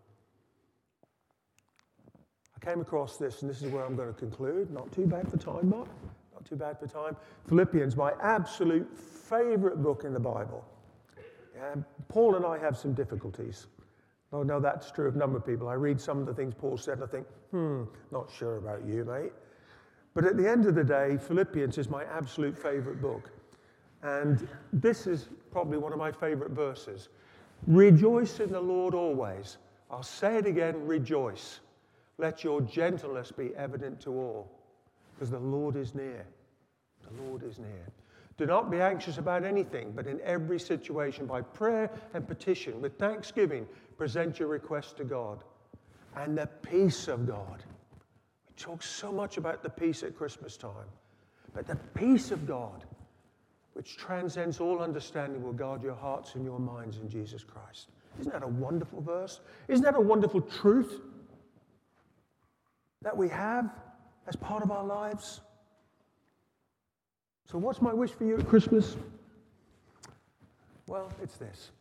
I 2.55 2.65
came 2.65 2.81
across 2.81 3.17
this, 3.17 3.41
and 3.41 3.49
this 3.49 3.61
is 3.61 3.71
where 3.71 3.85
I'm 3.85 3.95
going 3.95 4.13
to 4.13 4.19
conclude. 4.19 4.69
Not 4.71 4.91
too 4.91 5.07
bad 5.07 5.29
for 5.31 5.37
time, 5.37 5.69
Mark. 5.69 5.87
Not 6.33 6.45
too 6.45 6.57
bad 6.57 6.77
for 6.77 6.87
time. 6.87 7.15
Philippians, 7.47 7.95
my 7.95 8.11
absolute 8.21 8.87
favorite 8.97 9.81
book 9.81 10.03
in 10.03 10.13
the 10.13 10.19
Bible. 10.19 10.65
And 11.71 11.83
Paul 12.09 12.35
and 12.35 12.45
I 12.45 12.57
have 12.57 12.77
some 12.77 12.93
difficulties. 12.93 13.67
Oh, 14.31 14.43
no, 14.43 14.59
that's 14.59 14.91
true 14.91 15.07
of 15.07 15.15
a 15.15 15.17
number 15.17 15.37
of 15.37 15.45
people. 15.45 15.67
I 15.67 15.73
read 15.73 15.99
some 15.99 16.19
of 16.19 16.27
the 16.27 16.33
things 16.33 16.53
Paul 16.53 16.77
said 16.77 16.95
and 16.99 17.03
I 17.03 17.07
think, 17.07 17.27
hmm, 17.51 17.83
not 18.11 18.29
sure 18.29 18.57
about 18.57 18.85
you, 18.85 19.03
mate. 19.03 19.31
But 20.13 20.25
at 20.25 20.37
the 20.37 20.47
end 20.47 20.65
of 20.65 20.75
the 20.75 20.83
day, 20.83 21.17
Philippians 21.17 21.77
is 21.77 21.89
my 21.89 22.03
absolute 22.05 22.57
favorite 22.57 23.01
book. 23.01 23.31
And 24.03 24.47
this 24.71 25.07
is 25.07 25.29
probably 25.51 25.77
one 25.77 25.91
of 25.93 25.99
my 25.99 26.11
favorite 26.11 26.51
verses. 26.51 27.09
Rejoice 27.67 28.39
in 28.39 28.51
the 28.51 28.59
Lord 28.59 28.93
always. 28.93 29.57
I'll 29.91 30.03
say 30.03 30.37
it 30.37 30.45
again 30.45 30.85
rejoice. 30.85 31.59
Let 32.17 32.43
your 32.43 32.61
gentleness 32.61 33.31
be 33.31 33.55
evident 33.55 33.99
to 34.01 34.11
all, 34.11 34.51
because 35.13 35.31
the 35.31 35.39
Lord 35.39 35.75
is 35.75 35.95
near. 35.95 36.25
The 37.07 37.23
Lord 37.23 37.43
is 37.43 37.59
near. 37.59 37.87
Do 38.37 38.45
not 38.45 38.69
be 38.69 38.79
anxious 38.81 39.17
about 39.17 39.43
anything, 39.43 39.91
but 39.93 40.07
in 40.07 40.19
every 40.21 40.59
situation, 40.59 41.25
by 41.25 41.41
prayer 41.41 41.89
and 42.13 42.27
petition, 42.27 42.81
with 42.81 42.97
thanksgiving, 42.97 43.65
present 43.99 44.39
your 44.39 44.47
request 44.47 44.97
to 44.97 45.03
God. 45.03 45.43
And 46.15 46.35
the 46.35 46.47
peace 46.47 47.07
of 47.07 47.27
God. 47.27 47.63
We 48.47 48.55
talk 48.55 48.81
so 48.81 49.11
much 49.11 49.37
about 49.37 49.61
the 49.61 49.69
peace 49.69 50.01
at 50.01 50.17
Christmas 50.17 50.57
time, 50.57 50.89
but 51.53 51.67
the 51.67 51.75
peace 51.93 52.31
of 52.31 52.47
God 52.47 52.85
which 53.79 53.95
transcends 53.95 54.59
all 54.59 54.81
understanding, 54.81 55.41
will 55.41 55.53
guard 55.53 55.81
your 55.81 55.95
hearts 55.95 56.35
and 56.35 56.43
your 56.43 56.59
minds 56.59 56.97
in 56.97 57.07
Jesus 57.07 57.45
Christ. 57.45 57.87
Isn't 58.19 58.33
that 58.33 58.43
a 58.43 58.47
wonderful 58.47 58.99
verse? 58.99 59.39
Isn't 59.69 59.85
that 59.85 59.95
a 59.95 60.01
wonderful 60.01 60.41
truth 60.41 60.99
that 63.01 63.15
we 63.15 63.29
have 63.29 63.71
as 64.27 64.35
part 64.35 64.63
of 64.63 64.71
our 64.71 64.83
lives? 64.83 65.39
So, 67.49 67.57
what's 67.57 67.81
my 67.81 67.93
wish 67.93 68.11
for 68.11 68.25
you 68.25 68.37
at 68.37 68.49
Christmas? 68.49 68.97
Well, 70.87 71.09
it's 71.23 71.37
this. 71.37 71.71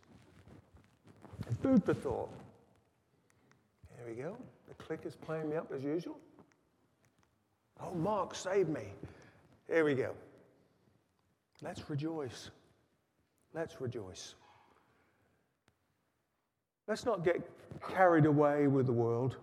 Food 1.63 1.83
for 1.85 1.95
thought. 1.95 2.31
Here 3.97 4.07
we 4.15 4.23
go. 4.23 4.37
The 4.69 4.75
click 4.75 5.01
is 5.05 5.17
playing 5.17 5.51
me 5.51 5.57
up 5.57 5.73
as 5.75 5.83
usual. 5.83 6.19
Oh, 7.81 7.95
Mark, 7.95 8.35
save 8.35 8.69
me. 8.69 8.85
Here 9.67 9.85
we 9.85 9.95
go. 9.95 10.13
Let's 11.63 11.89
rejoice. 11.91 12.51
Let's 13.55 13.81
rejoice. 13.81 14.35
Let's 16.87 17.05
not 17.05 17.25
get 17.25 17.43
carried 17.87 18.27
away 18.27 18.67
with 18.67 18.87
the 18.87 18.93
world 18.93 19.37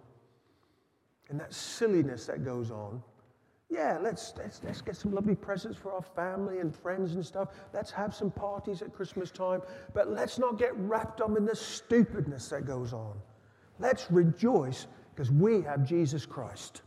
and 1.30 1.40
that 1.40 1.54
silliness 1.54 2.26
that 2.26 2.44
goes 2.44 2.72
on. 2.72 3.02
Yeah, 3.70 3.98
let's, 4.02 4.34
let's, 4.38 4.62
let's 4.64 4.82
get 4.82 4.96
some 4.96 5.14
lovely 5.14 5.36
presents 5.36 5.78
for 5.78 5.92
our 5.92 6.02
family 6.02 6.60
and 6.60 6.74
friends 6.74 7.16
and 7.16 7.26
stuff. 7.26 7.50
Let's 7.74 7.92
have 7.92 8.14
some 8.14 8.30
parties 8.30 8.82
at 8.82 8.94
Christmas 8.94 9.32
time. 9.32 9.62
But 9.94 10.10
let's 10.10 10.38
not 10.38 10.60
get 10.60 10.76
wrapped 10.78 11.20
up 11.20 11.36
in 11.36 11.46
the 11.46 11.56
stupidness 11.56 12.50
that 12.50 12.66
goes 12.66 12.94
on. 12.94 13.16
Let's 13.80 14.10
rejoice 14.12 14.88
because 15.14 15.32
we 15.32 15.62
have 15.62 15.84
Jesus 15.84 16.26
Christ. 16.26 16.84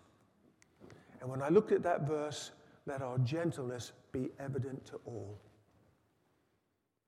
And 1.20 1.28
when 1.28 1.42
I 1.42 1.48
looked 1.48 1.72
at 1.72 1.82
that 1.82 2.06
verse, 2.06 2.52
let 2.86 3.02
our 3.02 3.18
gentleness 3.18 3.92
be 4.12 4.28
evident 4.38 4.86
to 4.86 5.00
all. 5.04 5.38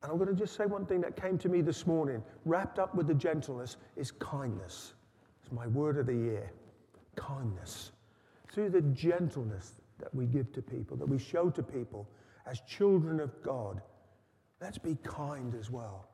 And 0.03 0.11
I'm 0.11 0.19
going 0.19 0.31
to 0.31 0.35
just 0.35 0.57
say 0.57 0.67
one 0.67 0.87
thing 0.87 1.01
that 1.03 1.21
came 1.21 1.39
to 1.39 1.49
me 1.49 1.61
this 1.61 1.87
morning, 1.87 2.23
wrapped 2.45 2.79
up 2.79 2.95
with 2.95 3.07
the 3.07 3.15
gentleness, 3.15 3.77
is 3.97 4.11
kindness. 4.11 4.95
It's 5.43 5.53
my 5.53 5.67
word 5.69 5.97
of 5.99 6.07
the 6.07 6.15
year 6.15 6.51
kindness. 7.17 7.93
Through 8.53 8.71
the 8.71 8.83
gentleness 8.83 9.73
that 9.99 10.15
we 10.15 10.27
give 10.27 10.53
to 10.53 10.63
people, 10.63 10.97
that 10.97 11.09
we 11.09 11.19
show 11.19 11.51
to 11.51 11.63
people 11.63 12.09
as 12.47 12.61
children 12.61 13.21
of 13.21 13.43
God. 13.43 13.81
Let's 14.61 14.79
be 14.79 14.97
kind 15.03 15.55
as 15.55 15.71
well 15.71 16.11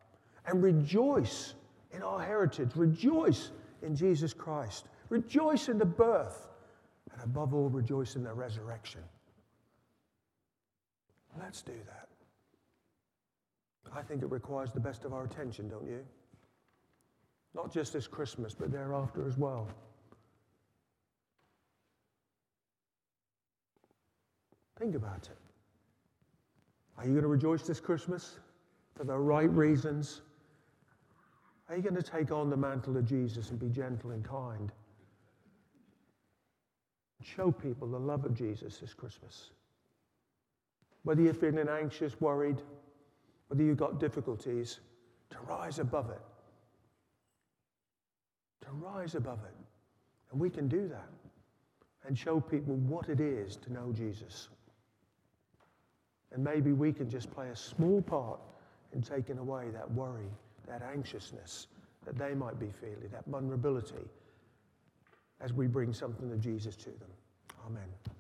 and 0.46 0.62
rejoice 0.62 1.54
in 1.92 2.02
our 2.02 2.20
heritage, 2.20 2.70
rejoice 2.74 3.50
in 3.82 3.94
Jesus 3.94 4.32
Christ, 4.32 4.86
rejoice 5.08 5.68
in 5.68 5.78
the 5.78 5.84
birth, 5.84 6.48
and 7.12 7.22
above 7.22 7.54
all, 7.54 7.68
rejoice 7.68 8.16
in 8.16 8.24
the 8.24 8.32
resurrection. 8.32 9.02
Let's 11.38 11.62
do 11.62 11.72
that. 11.86 12.08
I 13.94 14.02
think 14.02 14.22
it 14.22 14.30
requires 14.30 14.72
the 14.72 14.80
best 14.80 15.04
of 15.04 15.12
our 15.12 15.24
attention, 15.24 15.68
don't 15.68 15.86
you? 15.86 16.04
Not 17.54 17.72
just 17.72 17.92
this 17.92 18.06
Christmas, 18.06 18.54
but 18.54 18.70
thereafter 18.70 19.26
as 19.26 19.36
well. 19.36 19.68
Think 24.78 24.94
about 24.94 25.28
it. 25.30 25.38
Are 26.98 27.04
you 27.04 27.12
going 27.12 27.22
to 27.22 27.28
rejoice 27.28 27.62
this 27.62 27.80
Christmas 27.80 28.38
for 28.94 29.04
the 29.04 29.16
right 29.16 29.50
reasons? 29.50 30.22
Are 31.68 31.76
you 31.76 31.82
going 31.82 31.96
to 31.96 32.02
take 32.02 32.30
on 32.30 32.50
the 32.50 32.56
mantle 32.56 32.96
of 32.96 33.04
Jesus 33.04 33.50
and 33.50 33.58
be 33.58 33.68
gentle 33.68 34.10
and 34.10 34.24
kind? 34.24 34.72
Show 37.22 37.50
people 37.50 37.88
the 37.88 37.98
love 37.98 38.24
of 38.24 38.34
Jesus 38.34 38.78
this 38.78 38.94
Christmas. 38.94 39.50
Whether 41.02 41.22
you're 41.22 41.34
feeling 41.34 41.68
anxious, 41.68 42.20
worried, 42.20 42.62
whether 43.48 43.64
you've 43.64 43.76
got 43.76 43.98
difficulties, 43.98 44.78
to 45.30 45.38
rise 45.48 45.78
above 45.80 46.10
it. 46.10 46.20
To 48.62 48.68
rise 48.72 49.16
above 49.16 49.40
it. 49.44 49.54
And 50.30 50.40
we 50.40 50.50
can 50.50 50.68
do 50.68 50.86
that 50.88 51.08
and 52.06 52.16
show 52.16 52.38
people 52.40 52.74
what 52.74 53.08
it 53.08 53.20
is 53.20 53.56
to 53.56 53.72
know 53.72 53.92
Jesus. 53.92 54.48
And 56.32 56.42
maybe 56.42 56.72
we 56.72 56.92
can 56.92 57.08
just 57.08 57.30
play 57.30 57.48
a 57.48 57.56
small 57.56 58.02
part 58.02 58.40
in 58.92 59.02
taking 59.02 59.38
away 59.38 59.70
that 59.72 59.90
worry, 59.92 60.30
that 60.68 60.82
anxiousness 60.82 61.68
that 62.04 62.16
they 62.18 62.34
might 62.34 62.58
be 62.58 62.70
feeling, 62.80 63.10
that 63.12 63.24
vulnerability, 63.26 64.08
as 65.40 65.52
we 65.52 65.66
bring 65.66 65.92
something 65.92 66.30
of 66.32 66.40
Jesus 66.40 66.76
to 66.76 66.90
them. 66.90 67.10
Amen. 67.66 68.15